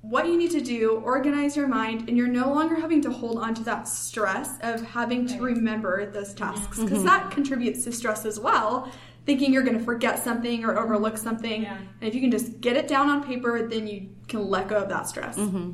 what 0.00 0.26
you 0.26 0.36
need 0.36 0.50
to 0.52 0.60
do, 0.60 1.00
organize 1.04 1.56
your 1.56 1.66
mind, 1.66 2.08
and 2.08 2.16
you're 2.16 2.28
no 2.28 2.52
longer 2.52 2.74
having 2.74 3.00
to 3.02 3.10
hold 3.10 3.38
on 3.38 3.54
to 3.54 3.64
that 3.64 3.88
stress 3.88 4.58
of 4.62 4.82
having 4.82 5.26
to 5.26 5.38
remember 5.40 6.10
those 6.10 6.34
tasks 6.34 6.78
because 6.78 6.98
mm-hmm. 6.98 7.06
that 7.06 7.30
contributes 7.30 7.84
to 7.84 7.92
stress 7.92 8.24
as 8.24 8.38
well 8.38 8.90
thinking 9.26 9.52
you're 9.52 9.62
going 9.62 9.78
to 9.78 9.84
forget 9.84 10.22
something 10.22 10.64
or 10.64 10.78
overlook 10.78 11.16
something. 11.16 11.62
Yeah. 11.62 11.76
And 11.76 12.02
if 12.02 12.14
you 12.14 12.20
can 12.20 12.30
just 12.30 12.60
get 12.60 12.76
it 12.76 12.88
down 12.88 13.08
on 13.08 13.24
paper, 13.24 13.66
then 13.68 13.86
you 13.86 14.10
can 14.28 14.48
let 14.48 14.68
go 14.68 14.76
of 14.76 14.88
that 14.88 15.08
stress. 15.08 15.36
Mm-hmm. 15.36 15.72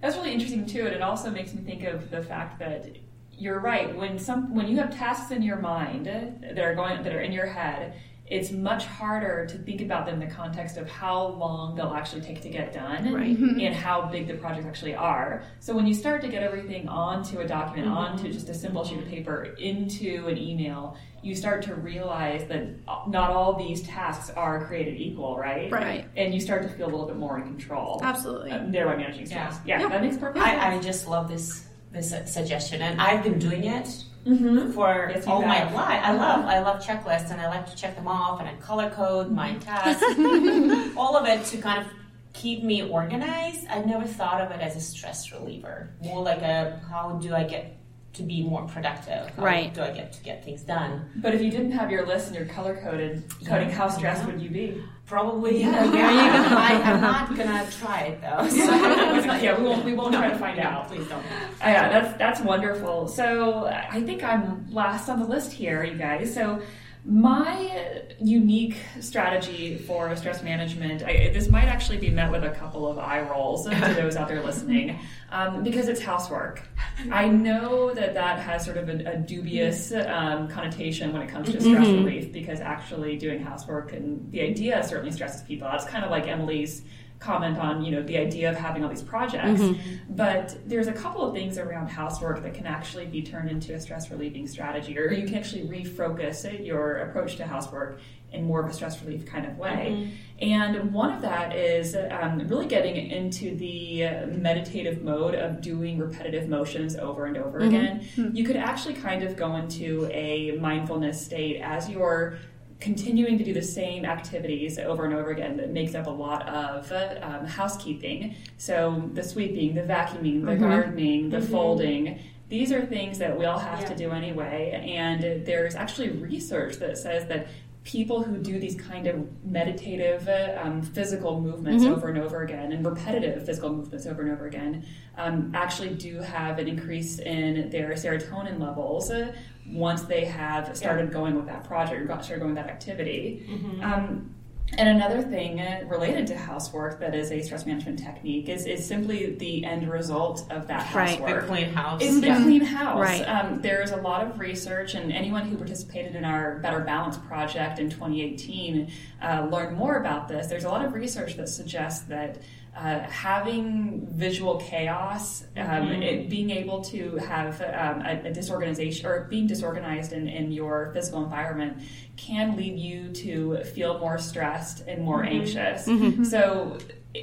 That's 0.00 0.16
really 0.16 0.32
interesting 0.32 0.66
too, 0.66 0.84
and 0.84 0.94
it 0.94 1.00
also 1.00 1.30
makes 1.30 1.54
me 1.54 1.62
think 1.62 1.84
of 1.84 2.10
the 2.10 2.22
fact 2.22 2.58
that 2.58 2.94
you're 3.32 3.58
right. 3.58 3.96
When 3.96 4.18
some 4.18 4.54
when 4.54 4.68
you 4.68 4.76
have 4.76 4.94
tasks 4.94 5.30
in 5.30 5.42
your 5.42 5.56
mind 5.56 6.06
that 6.06 6.58
are 6.58 6.74
going 6.74 7.02
that 7.02 7.14
are 7.14 7.22
in 7.22 7.32
your 7.32 7.46
head, 7.46 7.94
it's 8.26 8.50
much 8.50 8.86
harder 8.86 9.44
to 9.46 9.58
think 9.58 9.82
about 9.82 10.06
them 10.06 10.20
in 10.20 10.28
the 10.28 10.34
context 10.34 10.78
of 10.78 10.88
how 10.88 11.26
long 11.26 11.74
they'll 11.74 11.92
actually 11.92 12.22
take 12.22 12.40
to 12.40 12.48
get 12.48 12.72
done 12.72 13.12
right. 13.12 13.36
Mm-hmm. 13.38 13.60
and 13.60 13.74
how 13.74 14.06
big 14.06 14.26
the 14.26 14.34
projects 14.34 14.66
actually 14.66 14.94
are. 14.94 15.42
So 15.60 15.74
when 15.74 15.86
you 15.86 15.92
start 15.92 16.22
to 16.22 16.28
get 16.28 16.42
everything 16.42 16.88
onto 16.88 17.40
a 17.40 17.46
document, 17.46 17.88
mm-hmm. 17.88 17.96
onto 17.96 18.32
just 18.32 18.48
a 18.48 18.54
simple 18.54 18.82
sheet 18.82 19.00
of 19.00 19.08
paper, 19.08 19.54
into 19.58 20.26
an 20.26 20.38
email, 20.38 20.96
you 21.22 21.34
start 21.34 21.62
to 21.64 21.74
realize 21.74 22.48
that 22.48 22.68
not 23.08 23.30
all 23.30 23.58
these 23.58 23.82
tasks 23.82 24.30
are 24.30 24.66
created 24.66 24.98
equal, 24.98 25.36
right? 25.36 25.70
Right. 25.70 26.06
And 26.16 26.32
you 26.32 26.40
start 26.40 26.62
to 26.62 26.68
feel 26.68 26.86
a 26.86 26.92
little 26.92 27.06
bit 27.06 27.16
more 27.16 27.38
in 27.38 27.44
control. 27.44 28.00
Absolutely. 28.02 28.52
Uh, 28.52 28.64
thereby 28.68 28.96
managing 28.96 29.26
stress. 29.26 29.58
Yeah, 29.66 29.76
yeah, 29.76 29.82
yeah. 29.82 29.88
that 29.90 30.02
makes 30.02 30.16
perfect 30.16 30.42
sense. 30.42 30.62
I, 30.62 30.76
I 30.76 30.78
just 30.80 31.06
love 31.08 31.28
this 31.28 31.66
this 31.92 32.10
suggestion, 32.26 32.82
and 32.82 33.00
I've 33.00 33.22
been 33.22 33.38
doing 33.38 33.64
it 33.64 34.04
mm-hmm. 34.24 34.70
for 34.72 35.10
yes, 35.14 35.26
all 35.26 35.42
my 35.42 35.70
life. 35.72 36.00
I 36.02 36.12
love 36.12 36.44
I 36.44 36.60
love 36.60 36.84
checklists, 36.84 37.30
and 37.30 37.40
I 37.40 37.48
like 37.48 37.68
to 37.70 37.76
check 37.76 37.96
them 37.96 38.08
off, 38.08 38.40
and 38.40 38.48
I 38.48 38.54
color 38.54 38.90
code 38.90 39.30
my 39.30 39.52
mm-hmm. 39.52 39.60
tasks, 39.60 40.96
all 40.96 41.16
of 41.16 41.26
it 41.26 41.44
to 41.46 41.58
kind 41.58 41.84
of 41.84 41.92
keep 42.32 42.62
me 42.62 42.82
organized. 42.82 43.66
I've 43.68 43.86
never 43.86 44.06
thought 44.06 44.40
of 44.40 44.50
it 44.50 44.60
as 44.60 44.76
a 44.76 44.80
stress 44.80 45.32
reliever. 45.32 45.90
More 46.02 46.22
like 46.22 46.42
a 46.42 46.80
how 46.90 47.12
do 47.12 47.34
I 47.34 47.44
get 47.44 47.78
to 48.14 48.22
be 48.22 48.42
more 48.42 48.62
productive? 48.66 49.30
How 49.30 49.42
right. 49.42 49.72
Do 49.72 49.82
I 49.82 49.90
get 49.90 50.12
to 50.12 50.22
get 50.22 50.44
things 50.44 50.62
done? 50.62 51.10
But 51.16 51.34
if 51.34 51.42
you 51.42 51.50
didn't 51.50 51.72
have 51.72 51.90
your 51.90 52.06
list 52.06 52.28
and 52.28 52.36
your 52.36 52.46
color 52.46 52.80
coded 52.82 53.24
coding, 53.46 53.68
yeah. 53.68 53.74
how 53.74 53.88
stressed 53.88 54.24
would 54.26 54.40
you 54.40 54.50
be? 54.50 54.82
Probably. 55.06 55.60
Yeah. 55.60 55.84
yeah. 55.92 56.54
I, 56.56 56.72
am 56.90 57.00
not 57.00 57.36
gonna 57.36 57.68
try 57.70 58.00
it 58.02 58.20
though. 58.20 58.48
So. 58.54 58.64
yeah, 59.36 59.58
we 59.58 59.64
won't. 59.64 59.84
We 59.84 59.92
won't 59.92 60.12
no, 60.12 60.18
try 60.18 60.30
to 60.30 60.38
find 60.38 60.56
no, 60.56 60.64
out. 60.64 60.88
Please 60.88 61.06
don't. 61.08 61.18
Uh, 61.18 61.24
yeah, 61.62 61.88
that's 61.88 62.18
that's 62.18 62.40
wonderful. 62.40 63.08
So 63.08 63.66
I 63.66 64.00
think 64.02 64.22
I'm 64.22 64.72
last 64.72 65.08
on 65.08 65.20
the 65.20 65.26
list 65.26 65.52
here, 65.52 65.84
you 65.84 65.96
guys. 65.96 66.32
So 66.32 66.62
my 67.04 68.02
unique 68.18 68.76
strategy 69.00 69.76
for 69.76 70.14
stress 70.16 70.42
management, 70.42 71.02
I, 71.02 71.30
this 71.34 71.48
might 71.48 71.66
actually 71.66 71.98
be 71.98 72.08
met 72.08 72.30
with 72.30 72.44
a 72.44 72.50
couple 72.50 72.86
of 72.90 72.98
eye 72.98 73.20
rolls 73.20 73.64
to 73.64 73.94
those 73.94 74.16
out 74.16 74.28
there 74.28 74.42
listening, 74.42 74.98
um, 75.30 75.62
because 75.62 75.88
it's 75.88 76.00
housework. 76.00 76.62
I 77.10 77.28
know 77.28 77.92
that 77.92 78.14
that 78.14 78.38
has 78.40 78.64
sort 78.64 78.76
of 78.76 78.88
a, 78.88 79.12
a 79.12 79.16
dubious 79.16 79.92
um, 79.92 80.48
connotation 80.48 81.12
when 81.12 81.22
it 81.22 81.28
comes 81.28 81.50
to 81.50 81.60
stress 81.60 81.86
mm-hmm. 81.86 82.04
relief, 82.04 82.32
because 82.32 82.60
actually 82.60 83.16
doing 83.16 83.40
housework 83.40 83.92
and 83.92 84.30
the 84.30 84.40
idea 84.40 84.82
certainly 84.82 85.12
stresses 85.12 85.42
people. 85.42 85.68
That's 85.70 85.84
kind 85.84 86.04
of 86.04 86.10
like 86.10 86.26
Emily's 86.26 86.82
comment 87.24 87.58
on 87.58 87.82
you 87.82 87.90
know 87.90 88.02
the 88.02 88.18
idea 88.18 88.50
of 88.50 88.56
having 88.56 88.84
all 88.84 88.90
these 88.90 89.02
projects 89.02 89.60
mm-hmm. 89.60 90.14
but 90.14 90.56
there's 90.66 90.88
a 90.88 90.92
couple 90.92 91.22
of 91.22 91.32
things 91.32 91.56
around 91.56 91.86
housework 91.86 92.42
that 92.42 92.52
can 92.52 92.66
actually 92.66 93.06
be 93.06 93.22
turned 93.22 93.48
into 93.48 93.72
a 93.72 93.80
stress 93.80 94.10
relieving 94.10 94.46
strategy 94.46 94.98
or 94.98 95.10
you 95.10 95.24
can 95.24 95.36
actually 95.36 95.62
refocus 95.62 96.44
your 96.64 96.96
approach 96.98 97.36
to 97.36 97.46
housework 97.46 97.98
in 98.34 98.44
more 98.44 98.60
of 98.60 98.68
a 98.68 98.72
stress 98.72 99.00
relief 99.02 99.24
kind 99.24 99.46
of 99.46 99.56
way 99.56 99.88
mm-hmm. 99.90 100.14
and 100.40 100.92
one 100.92 101.12
of 101.12 101.22
that 101.22 101.54
is 101.56 101.96
um, 102.10 102.38
really 102.48 102.66
getting 102.66 102.96
into 103.10 103.54
the 103.56 104.26
meditative 104.36 105.02
mode 105.02 105.34
of 105.34 105.60
doing 105.60 105.98
repetitive 105.98 106.48
motions 106.48 106.96
over 106.96 107.26
and 107.26 107.36
over 107.36 107.60
mm-hmm. 107.60 107.68
again 107.68 108.00
mm-hmm. 108.16 108.36
you 108.36 108.44
could 108.44 108.56
actually 108.56 108.94
kind 108.94 109.22
of 109.22 109.36
go 109.36 109.56
into 109.56 110.08
a 110.12 110.52
mindfulness 110.60 111.24
state 111.24 111.60
as 111.60 111.88
you're 111.88 112.38
continuing 112.84 113.38
to 113.38 113.44
do 113.44 113.54
the 113.54 113.62
same 113.62 114.04
activities 114.04 114.78
over 114.78 115.06
and 115.06 115.14
over 115.14 115.30
again 115.30 115.56
that 115.56 115.70
makes 115.70 115.94
up 115.94 116.06
a 116.06 116.10
lot 116.10 116.46
of 116.48 116.92
um, 117.22 117.46
housekeeping. 117.46 118.36
So 118.58 119.10
the 119.14 119.22
sweeping, 119.22 119.74
the 119.74 119.80
vacuuming, 119.80 120.44
the 120.44 120.52
mm-hmm. 120.52 120.62
gardening, 120.62 121.30
the 121.30 121.38
mm-hmm. 121.38 121.50
folding. 121.50 122.20
These 122.50 122.72
are 122.72 122.84
things 122.84 123.18
that 123.18 123.38
we 123.38 123.46
all 123.46 123.58
have 123.58 123.80
yeah. 123.80 123.88
to 123.88 123.96
do 123.96 124.10
anyway. 124.10 124.84
And 124.86 125.46
there's 125.46 125.74
actually 125.74 126.10
research 126.10 126.76
that 126.76 126.98
says 126.98 127.26
that 127.28 127.48
people 127.84 128.22
who 128.22 128.38
do 128.38 128.58
these 128.58 128.74
kind 128.76 129.06
of 129.06 129.44
meditative 129.44 130.26
um, 130.58 130.80
physical 130.80 131.40
movements 131.40 131.84
mm-hmm. 131.84 131.92
over 131.92 132.08
and 132.08 132.18
over 132.18 132.42
again 132.42 132.72
and 132.72 132.84
repetitive 132.84 133.44
physical 133.44 133.70
movements 133.70 134.06
over 134.06 134.22
and 134.22 134.32
over 134.32 134.46
again 134.46 134.84
um, 135.18 135.52
actually 135.54 135.90
do 135.90 136.18
have 136.18 136.58
an 136.58 136.66
increase 136.66 137.18
in 137.18 137.68
their 137.68 137.90
serotonin 137.90 138.58
levels 138.58 139.10
uh, 139.10 139.34
once 139.68 140.02
they 140.02 140.24
have 140.24 140.74
started 140.74 141.08
yeah. 141.08 141.12
going 141.12 141.34
with 141.34 141.46
that 141.46 141.62
project 141.64 142.00
or 142.00 142.04
got 142.06 142.24
started 142.24 142.40
going 142.40 142.54
with 142.54 142.64
that 142.64 142.70
activity. 142.70 143.46
Mm-hmm. 143.48 143.82
Um, 143.82 144.34
and 144.76 144.88
another 144.88 145.22
thing 145.22 145.60
uh, 145.60 145.82
related 145.86 146.26
to 146.28 146.36
housework 146.36 146.98
that 147.00 147.14
is 147.14 147.30
a 147.30 147.40
stress 147.42 147.66
management 147.66 147.98
technique 147.98 148.48
is, 148.48 148.66
is 148.66 148.84
simply 148.84 149.34
the 149.34 149.64
end 149.64 149.88
result 149.88 150.50
of 150.50 150.66
that 150.66 150.92
right. 150.94 151.10
housework. 151.10 151.42
The 151.42 151.46
clean 151.46 151.68
house. 151.70 152.02
It's 152.02 152.20
the 152.20 152.26
yeah. 152.26 152.42
clean 152.42 152.60
house. 152.62 153.00
Right. 153.00 153.22
Um, 153.22 153.60
there's 153.60 153.92
a 153.92 153.98
lot 153.98 154.26
of 154.26 154.40
research, 154.40 154.94
and 154.94 155.12
anyone 155.12 155.48
who 155.48 155.56
participated 155.56 156.16
in 156.16 156.24
our 156.24 156.58
Better 156.58 156.80
Balance 156.80 157.18
project 157.18 157.78
in 157.78 157.88
2018 157.88 158.90
uh, 159.22 159.48
learned 159.50 159.76
more 159.76 159.96
about 159.96 160.28
this. 160.28 160.48
There's 160.48 160.64
a 160.64 160.70
lot 160.70 160.84
of 160.84 160.94
research 160.94 161.36
that 161.36 161.48
suggests 161.48 162.04
that 162.06 162.38
uh, 162.76 163.00
having 163.00 164.06
visual 164.10 164.56
chaos, 164.58 165.42
um, 165.56 165.66
mm-hmm. 165.66 166.02
it, 166.02 166.28
being 166.28 166.50
able 166.50 166.82
to 166.82 167.16
have 167.16 167.60
um, 167.60 168.02
a, 168.04 168.28
a, 168.28 168.32
disorganization 168.32 169.06
or 169.06 169.24
being 169.24 169.46
disorganized 169.46 170.12
in, 170.12 170.26
in, 170.26 170.50
your 170.50 170.90
physical 170.92 171.22
environment 171.22 171.80
can 172.16 172.56
lead 172.56 172.76
you 172.76 173.10
to 173.12 173.62
feel 173.62 173.98
more 174.00 174.18
stressed 174.18 174.86
and 174.88 175.04
more 175.04 175.22
mm-hmm. 175.22 175.36
anxious. 175.36 175.86
Mm-hmm. 175.86 176.24
So 176.24 176.78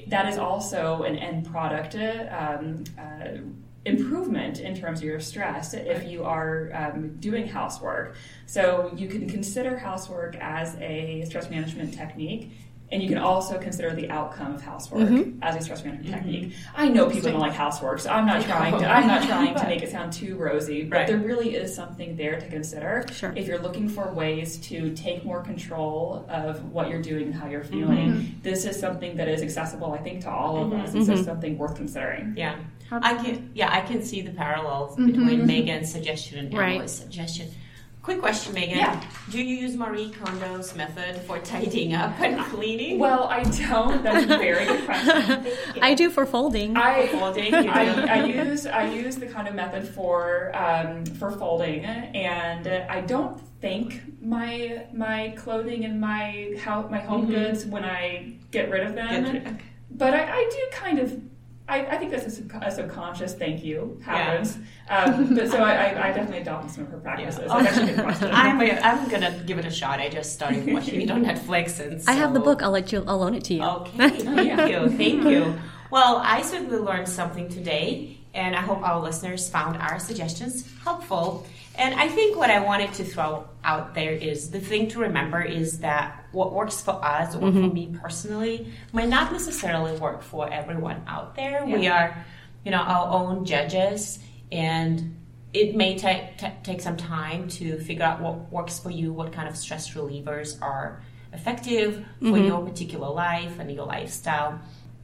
that 0.08 0.28
is 0.28 0.38
also 0.38 1.04
an 1.04 1.18
end 1.18 1.52
product. 1.52 1.96
Um, 1.96 2.86
uh, 2.98 3.42
improvement 3.84 4.60
in 4.60 4.80
terms 4.80 5.00
of 5.00 5.06
your 5.06 5.20
stress 5.20 5.74
if 5.74 6.08
you 6.08 6.24
are 6.24 6.70
um, 6.74 7.16
doing 7.20 7.48
housework. 7.48 8.16
So 8.46 8.92
you 8.96 9.08
can 9.08 9.28
consider 9.28 9.76
housework 9.76 10.36
as 10.36 10.76
a 10.76 11.26
stress 11.26 11.50
management 11.50 11.94
technique 11.96 12.52
and 12.92 13.02
you 13.02 13.08
can 13.08 13.18
also 13.18 13.58
consider 13.58 13.94
the 13.96 14.10
outcome 14.10 14.54
of 14.54 14.62
housework 14.62 15.08
mm-hmm. 15.08 15.42
as 15.42 15.56
a 15.56 15.62
stress 15.62 15.84
management 15.84 16.16
mm-hmm. 16.16 16.30
technique. 16.32 16.54
I 16.76 16.90
know 16.90 17.10
people 17.10 17.32
don't 17.32 17.40
like 17.40 17.54
housework, 17.54 18.00
so 18.00 18.10
I'm 18.10 18.26
not 18.26 18.44
trying 18.44 18.78
to 18.80 18.86
I'm 18.86 19.08
not 19.08 19.24
trying 19.24 19.56
to 19.56 19.66
make 19.66 19.82
it 19.82 19.92
sound 19.92 20.12
too 20.12 20.36
rosy, 20.36 20.84
but 20.84 20.98
right. 20.98 21.08
there 21.08 21.18
really 21.18 21.56
is 21.56 21.74
something 21.74 22.16
there 22.16 22.40
to 22.40 22.48
consider 22.48 23.06
sure. 23.14 23.34
if 23.36 23.48
you're 23.48 23.60
looking 23.60 23.88
for 23.88 24.12
ways 24.12 24.58
to 24.58 24.94
take 24.94 25.24
more 25.24 25.42
control 25.42 26.26
of 26.30 26.72
what 26.72 26.90
you're 26.90 27.02
doing 27.02 27.28
and 27.28 27.34
how 27.34 27.48
you're 27.48 27.64
feeling. 27.64 28.12
Mm-hmm. 28.12 28.42
This 28.42 28.66
is 28.66 28.80
something 28.80 29.16
that 29.18 29.28
is 29.28 29.42
accessible, 29.42 29.94
I 29.94 30.00
think, 30.00 30.22
to 30.22 30.30
all 30.30 30.64
of 30.64 30.74
us. 30.74 30.92
This 30.92 31.08
is 31.08 31.20
mm-hmm. 31.20 31.24
something 31.24 31.58
worth 31.58 31.76
considering. 31.76 32.34
Yeah. 32.36 32.60
I 32.92 33.16
can, 33.16 33.52
yeah, 33.54 33.74
I 33.74 33.82
can 33.82 34.04
see 34.04 34.22
the 34.22 34.32
parallels 34.32 34.98
between 34.98 35.46
Megan's 35.46 35.90
suggestion 35.90 36.40
and 36.40 36.54
Right. 36.54 36.74
Emily's 36.74 36.92
suggestion. 36.92 37.50
Quick 38.04 38.20
question, 38.20 38.56
Megan. 38.56 38.80
Yeah. 38.80 39.00
Do 39.30 39.38
you 39.44 39.56
use 39.58 39.76
Marie 39.76 40.10
Kondo's 40.10 40.76
method 40.76 41.22
for 41.22 41.38
tidying 41.38 41.94
up 41.94 42.20
and 42.20 42.40
cleaning? 42.52 42.98
Well, 42.98 43.26
I 43.26 43.44
don't. 43.44 44.02
That's 44.02 44.24
a 44.24 44.38
very 44.40 44.66
good 44.66 44.86
question. 44.86 45.48
I 45.84 45.94
do 45.94 46.10
for 46.10 46.26
folding. 46.26 46.76
I 46.78 47.08
Folding. 47.08 47.54
I, 47.54 48.22
I 48.22 48.26
use 48.26 48.66
I 48.66 48.92
use 48.92 49.18
the 49.18 49.28
kind 49.28 49.48
of 49.48 49.54
method 49.54 49.88
for 49.88 50.52
um, 50.56 51.06
for 51.06 51.32
folding, 51.32 51.86
and 51.86 52.68
I 52.68 53.02
don't 53.02 53.40
think 53.62 54.02
my 54.20 54.86
my 54.94 55.36
clothing 55.38 55.86
and 55.86 56.02
my 56.02 56.56
how 56.60 56.88
my 56.88 57.00
home 57.00 57.28
goods 57.30 57.66
when 57.68 57.86
I 57.86 58.34
get 58.50 58.72
rid 58.72 58.84
of 58.88 58.96
them. 58.96 59.26
Mm-hmm. 59.26 59.32
Get 59.34 59.44
rid- 59.46 59.48
okay. 59.56 59.66
But 59.92 60.14
I, 60.16 60.38
I 60.40 60.50
do 60.50 60.76
kind 60.76 60.98
of. 61.00 61.22
I, 61.72 61.86
I 61.86 61.98
think 61.98 62.12
that's 62.12 62.38
a, 62.38 62.68
a 62.68 62.72
subconscious 62.72 63.34
thank 63.34 63.64
you 63.64 63.98
happens. 64.04 64.58
Um, 64.90 65.36
but 65.36 65.50
so 65.50 65.58
I, 65.58 65.72
I, 65.72 66.10
I 66.10 66.12
definitely 66.12 66.40
adopt 66.40 66.70
some 66.72 66.84
of 66.84 66.92
her 66.92 66.98
practices. 66.98 67.48
That's 67.48 67.68
actually 67.68 67.94
a 67.94 67.96
good 67.96 68.04
question. 68.04 68.30
I'm, 68.34 68.60
I'm 68.62 69.10
gonna 69.10 69.42
give 69.46 69.58
it 69.58 69.66
a 69.66 69.72
shot. 69.72 70.00
I 70.02 70.10
just 70.10 70.34
started 70.34 70.72
watching 70.74 71.02
it 71.02 71.10
on 71.10 71.24
Netflix, 71.24 71.80
and 71.80 72.02
so... 72.02 72.12
I 72.12 72.16
have 72.16 72.34
the 72.34 72.42
book. 72.42 72.62
I'll 72.62 72.72
let 72.72 72.92
you. 72.92 73.06
I'll 73.08 73.20
loan 73.20 73.36
it 73.36 73.46
to 73.46 73.54
you. 73.54 73.64
Okay, 73.64 74.10
thank 74.10 74.70
you, 74.70 74.90
thank 74.90 75.24
you. 75.24 75.58
Well, 75.90 76.18
I 76.18 76.42
certainly 76.42 76.78
learned 76.78 77.08
something 77.08 77.48
today, 77.48 78.18
and 78.34 78.54
I 78.54 78.62
hope 78.62 78.82
our 78.82 79.00
listeners 79.00 79.50
found 79.50 79.78
our 79.78 79.98
suggestions 79.98 80.70
helpful. 80.84 81.46
And 81.82 81.96
I 81.96 82.10
think 82.10 82.38
what 82.38 82.52
I 82.52 82.60
wanted 82.60 82.94
to 82.94 83.04
throw 83.04 83.50
out 83.64 83.96
there 83.96 84.12
is 84.12 84.52
the 84.52 84.60
thing 84.60 84.88
to 84.90 85.00
remember 85.00 85.42
is 85.42 85.80
that 85.80 86.26
what 86.32 86.54
works 86.54 86.80
for 86.80 87.04
us 87.04 87.34
or 87.34 87.40
for 87.40 87.48
mm-hmm. 87.48 87.74
me 87.74 87.98
personally 88.00 88.72
might 88.94 89.10
not 89.10 89.32
necessarily 89.32 89.98
work 89.98 90.22
for 90.22 90.48
everyone 90.54 91.02
out 91.08 91.36
there. 91.36 91.66
We 91.66 91.88
are, 91.88 92.24
you 92.64 92.70
know, 92.70 92.78
our 92.78 93.12
own 93.12 93.46
judges, 93.46 94.20
and 94.52 95.18
it 95.54 95.76
may 95.76 95.98
take 95.98 96.38
ta 96.38 96.52
take 96.62 96.82
some 96.82 96.98
time 96.98 97.48
to 97.58 97.80
figure 97.80 98.06
out 98.06 98.22
what 98.22 98.52
works 98.52 98.78
for 98.78 98.92
you, 98.92 99.12
what 99.12 99.34
kind 99.34 99.50
of 99.50 99.58
stress 99.58 99.96
relievers 99.96 100.62
are 100.62 101.02
effective 101.34 102.06
for 102.20 102.26
mm-hmm. 102.26 102.46
your 102.46 102.64
particular 102.64 103.10
life 103.10 103.58
and 103.58 103.72
your 103.72 103.88
lifestyle. 103.88 104.62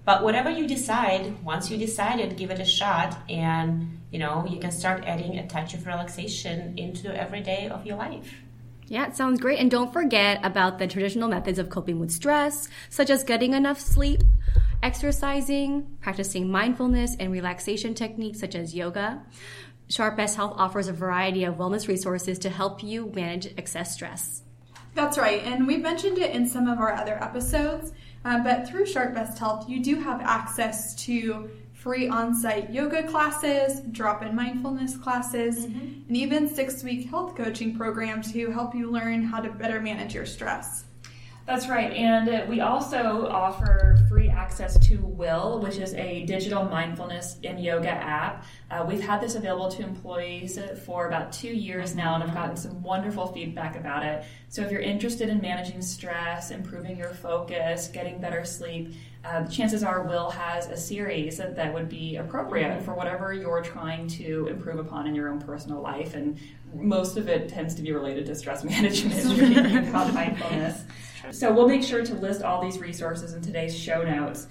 But 0.08 0.24
whatever 0.24 0.50
you 0.50 0.70
decide, 0.70 1.44
once 1.44 1.70
you 1.70 1.78
decided, 1.78 2.38
give 2.38 2.50
it 2.50 2.62
a 2.62 2.66
shot, 2.66 3.18
and 3.30 4.00
you 4.10 4.20
know 4.20 4.48
you 4.50 4.58
can 4.58 4.72
start 4.72 5.04
adding 5.06 5.38
a 5.38 5.46
touch 5.48 5.74
of 5.74 5.86
relaxation 5.86 6.78
into 6.78 7.14
every 7.14 7.42
day 7.42 7.68
of 7.68 7.86
your 7.86 7.98
life. 7.98 8.34
Yeah, 8.86 9.08
it 9.08 9.18
sounds 9.18 9.42
great. 9.42 9.60
And 9.60 9.70
don't 9.70 9.92
forget 9.92 10.40
about 10.46 10.80
the 10.80 10.88
traditional 10.88 11.28
methods 11.28 11.60
of 11.60 11.70
coping 11.70 12.00
with 12.00 12.12
stress, 12.12 12.70
such 12.90 13.10
as 13.10 13.26
getting 13.26 13.54
enough 13.54 13.82
sleep, 13.82 14.22
exercising, 14.82 15.98
practicing 16.00 16.50
mindfulness 16.50 17.18
and 17.20 17.30
relaxation 17.30 17.94
techniques 17.94 18.40
such 18.40 18.56
as 18.56 18.74
yoga. 18.74 19.22
Sharp 19.90 20.16
Best 20.16 20.38
Health 20.38 20.54
offers 20.56 20.88
a 20.88 20.94
variety 20.94 21.44
of 21.44 21.56
wellness 21.56 21.90
resources 21.90 22.40
to 22.40 22.50
help 22.50 22.82
you 22.82 23.12
manage 23.14 23.48
excess 23.58 23.96
stress. 23.96 24.42
That's 24.98 25.20
right, 25.20 25.44
and 25.44 25.68
we've 25.68 25.84
mentioned 25.84 26.18
it 26.18 26.32
in 26.32 26.50
some 26.50 26.68
of 26.68 26.80
our 26.80 26.92
other 26.92 27.24
episodes. 27.24 27.92
Uh, 28.26 28.44
but 28.44 28.68
through 28.68 28.88
Sharp 28.88 29.14
Best 29.14 29.38
Health, 29.38 29.70
you 29.70 29.80
do 29.80 29.98
have 30.00 30.22
access 30.22 30.96
to 31.06 31.52
free 31.72 32.10
on 32.10 32.34
site 32.34 32.72
yoga 32.72 33.04
classes, 33.04 33.82
drop 33.92 34.24
in 34.24 34.36
mindfulness 34.36 34.98
classes, 34.98 35.66
and 35.66 36.18
even 36.18 36.50
six 36.50 36.84
week 36.84 37.12
health 37.12 37.36
coaching 37.36 37.78
programs 37.78 38.32
to 38.34 38.50
help 38.50 38.74
you 38.74 38.90
learn 38.90 39.22
how 39.22 39.40
to 39.40 39.52
better 39.52 39.80
manage 39.80 40.16
your 40.16 40.26
stress. 40.26 40.86
That's 41.48 41.70
right. 41.70 41.94
And 41.94 42.28
uh, 42.28 42.46
we 42.50 42.60
also 42.60 43.26
offer 43.28 43.98
free 44.10 44.28
access 44.28 44.78
to 44.90 44.98
Whil, 44.98 45.62
which 45.62 45.78
is 45.78 45.94
a 45.94 46.26
digital 46.26 46.66
mindfulness 46.66 47.38
and 47.42 47.58
yoga 47.58 47.90
app. 47.90 48.44
Uh, 48.70 48.86
we've 48.86 49.00
had 49.00 49.22
this 49.22 49.36
available 49.36 49.72
to 49.72 49.82
employees 49.82 50.58
uh, 50.58 50.78
for 50.86 51.08
about 51.08 51.32
two 51.32 51.48
years 51.48 51.96
now, 51.96 52.16
and 52.16 52.24
I've 52.26 52.34
gotten 52.34 52.58
some 52.58 52.84
wonderful 52.84 53.28
feedback 53.28 53.78
about 53.78 54.04
it. 54.04 54.26
So 54.50 54.62
if 54.62 54.72
you're 54.72 54.82
interested 54.82 55.30
in 55.30 55.40
managing 55.40 55.82
stress, 55.82 56.52
improving 56.52 56.98
your 56.98 57.12
focus, 57.12 57.88
getting 57.88 58.20
better 58.20 58.44
sleep, 58.44 58.94
uh, 59.26 59.46
chances 59.48 59.84
are 59.84 60.04
Whil 60.04 60.30
has 60.30 60.68
a 60.68 60.78
series 60.78 61.38
that, 61.38 61.56
that 61.56 61.74
would 61.74 61.90
be 61.90 62.16
appropriate 62.16 62.82
for 62.84 62.94
whatever 62.94 63.34
you're 63.34 63.62
trying 63.62 64.08
to 64.10 64.48
improve 64.48 64.80
upon 64.80 65.08
in 65.08 65.16
your 65.16 65.30
own 65.30 65.42
personal 65.42 65.82
life. 65.82 66.16
And 66.16 66.40
most 66.74 67.18
of 67.18 67.28
it 67.28 67.50
tends 67.50 67.76
to 67.76 67.82
be 67.82 67.92
related 67.92 68.26
to 68.28 68.36
stress 68.36 68.64
management, 68.64 69.90
about 69.90 70.14
mindfulness. 70.14 70.84
So 71.32 71.52
we'll 71.52 71.68
make 71.68 71.84
sure 71.84 72.06
to 72.06 72.14
list 72.16 72.42
all 72.42 72.62
these 72.62 72.80
resources 72.80 73.34
in 73.34 73.42
today's 73.42 73.78
show 73.78 74.04
notes. 74.04 74.48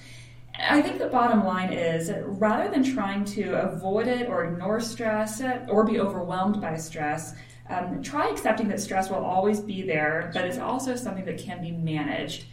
I 0.58 0.80
think 0.80 0.98
the 0.98 1.08
bottom 1.08 1.44
line 1.44 1.72
is 1.72 2.10
rather 2.24 2.70
than 2.70 2.82
trying 2.82 3.24
to 3.26 3.60
avoid 3.60 4.08
it 4.08 4.28
or 4.28 4.44
ignore 4.44 4.80
stress 4.80 5.42
or 5.68 5.84
be 5.84 6.00
overwhelmed 6.00 6.60
by 6.60 6.76
stress, 6.76 7.34
um, 7.68 8.02
try 8.02 8.28
accepting 8.28 8.68
that 8.68 8.80
stress 8.80 9.10
will 9.10 9.24
always 9.24 9.60
be 9.60 9.82
there, 9.82 10.30
but 10.32 10.44
it's 10.44 10.58
also 10.58 10.96
something 10.96 11.24
that 11.24 11.38
can 11.38 11.60
be 11.60 11.72
managed. 11.72 12.46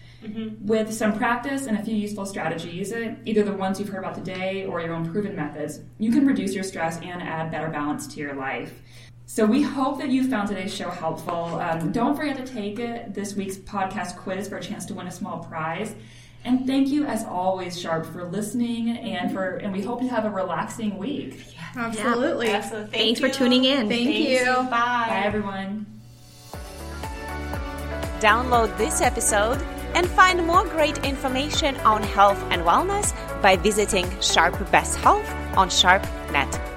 With 0.61 0.93
some 0.93 1.17
practice 1.17 1.65
and 1.65 1.77
a 1.77 1.83
few 1.83 1.95
useful 1.95 2.25
strategies, 2.25 2.93
uh, 2.93 3.15
either 3.25 3.43
the 3.43 3.53
ones 3.53 3.79
you've 3.79 3.89
heard 3.89 3.99
about 3.99 4.15
today 4.15 4.65
or 4.65 4.81
your 4.81 4.93
own 4.93 5.11
proven 5.11 5.35
methods, 5.35 5.81
you 5.99 6.11
can 6.11 6.25
reduce 6.25 6.53
your 6.53 6.63
stress 6.63 6.99
and 7.01 7.21
add 7.21 7.51
better 7.51 7.69
balance 7.69 8.07
to 8.07 8.19
your 8.19 8.33
life. 8.33 8.81
So 9.25 9.45
we 9.45 9.61
hope 9.61 9.99
that 9.99 10.09
you 10.09 10.29
found 10.29 10.49
today's 10.49 10.73
show 10.73 10.89
helpful. 10.89 11.59
Um, 11.59 11.91
don't 11.91 12.15
forget 12.15 12.37
to 12.37 12.45
take 12.45 12.79
uh, 12.79 12.99
this 13.07 13.35
week's 13.35 13.57
podcast 13.57 14.17
quiz 14.17 14.47
for 14.47 14.57
a 14.57 14.61
chance 14.61 14.85
to 14.87 14.93
win 14.93 15.07
a 15.07 15.11
small 15.11 15.39
prize. 15.43 15.95
And 16.45 16.67
thank 16.67 16.89
you, 16.89 17.05
as 17.05 17.23
always, 17.23 17.79
Sharp, 17.79 18.05
for 18.05 18.25
listening 18.25 18.89
and 18.89 19.31
for 19.31 19.55
and 19.57 19.71
we 19.71 19.81
hope 19.81 20.01
you 20.01 20.09
have 20.09 20.25
a 20.25 20.29
relaxing 20.29 20.97
week. 20.97 21.55
Absolutely. 21.75 22.49
Absolutely. 22.49 22.91
Thank 22.91 23.17
Thanks 23.17 23.19
for 23.21 23.29
tuning 23.29 23.63
in. 23.63 23.87
Thank 23.87 24.09
Thanks. 24.09 24.29
you. 24.29 24.45
Bye. 24.45 25.05
Bye, 25.09 25.21
everyone. 25.23 25.85
Download 28.19 28.77
this 28.77 29.01
episode 29.01 29.61
and 29.93 30.07
find 30.07 30.45
more 30.45 30.65
great 30.65 30.97
information 31.05 31.75
on 31.77 32.03
health 32.03 32.41
and 32.49 32.61
wellness 32.63 33.13
by 33.41 33.55
visiting 33.55 34.09
Sharp 34.21 34.57
Best 34.71 34.97
Health 34.97 35.29
on 35.55 35.69
SharpNet. 35.69 36.72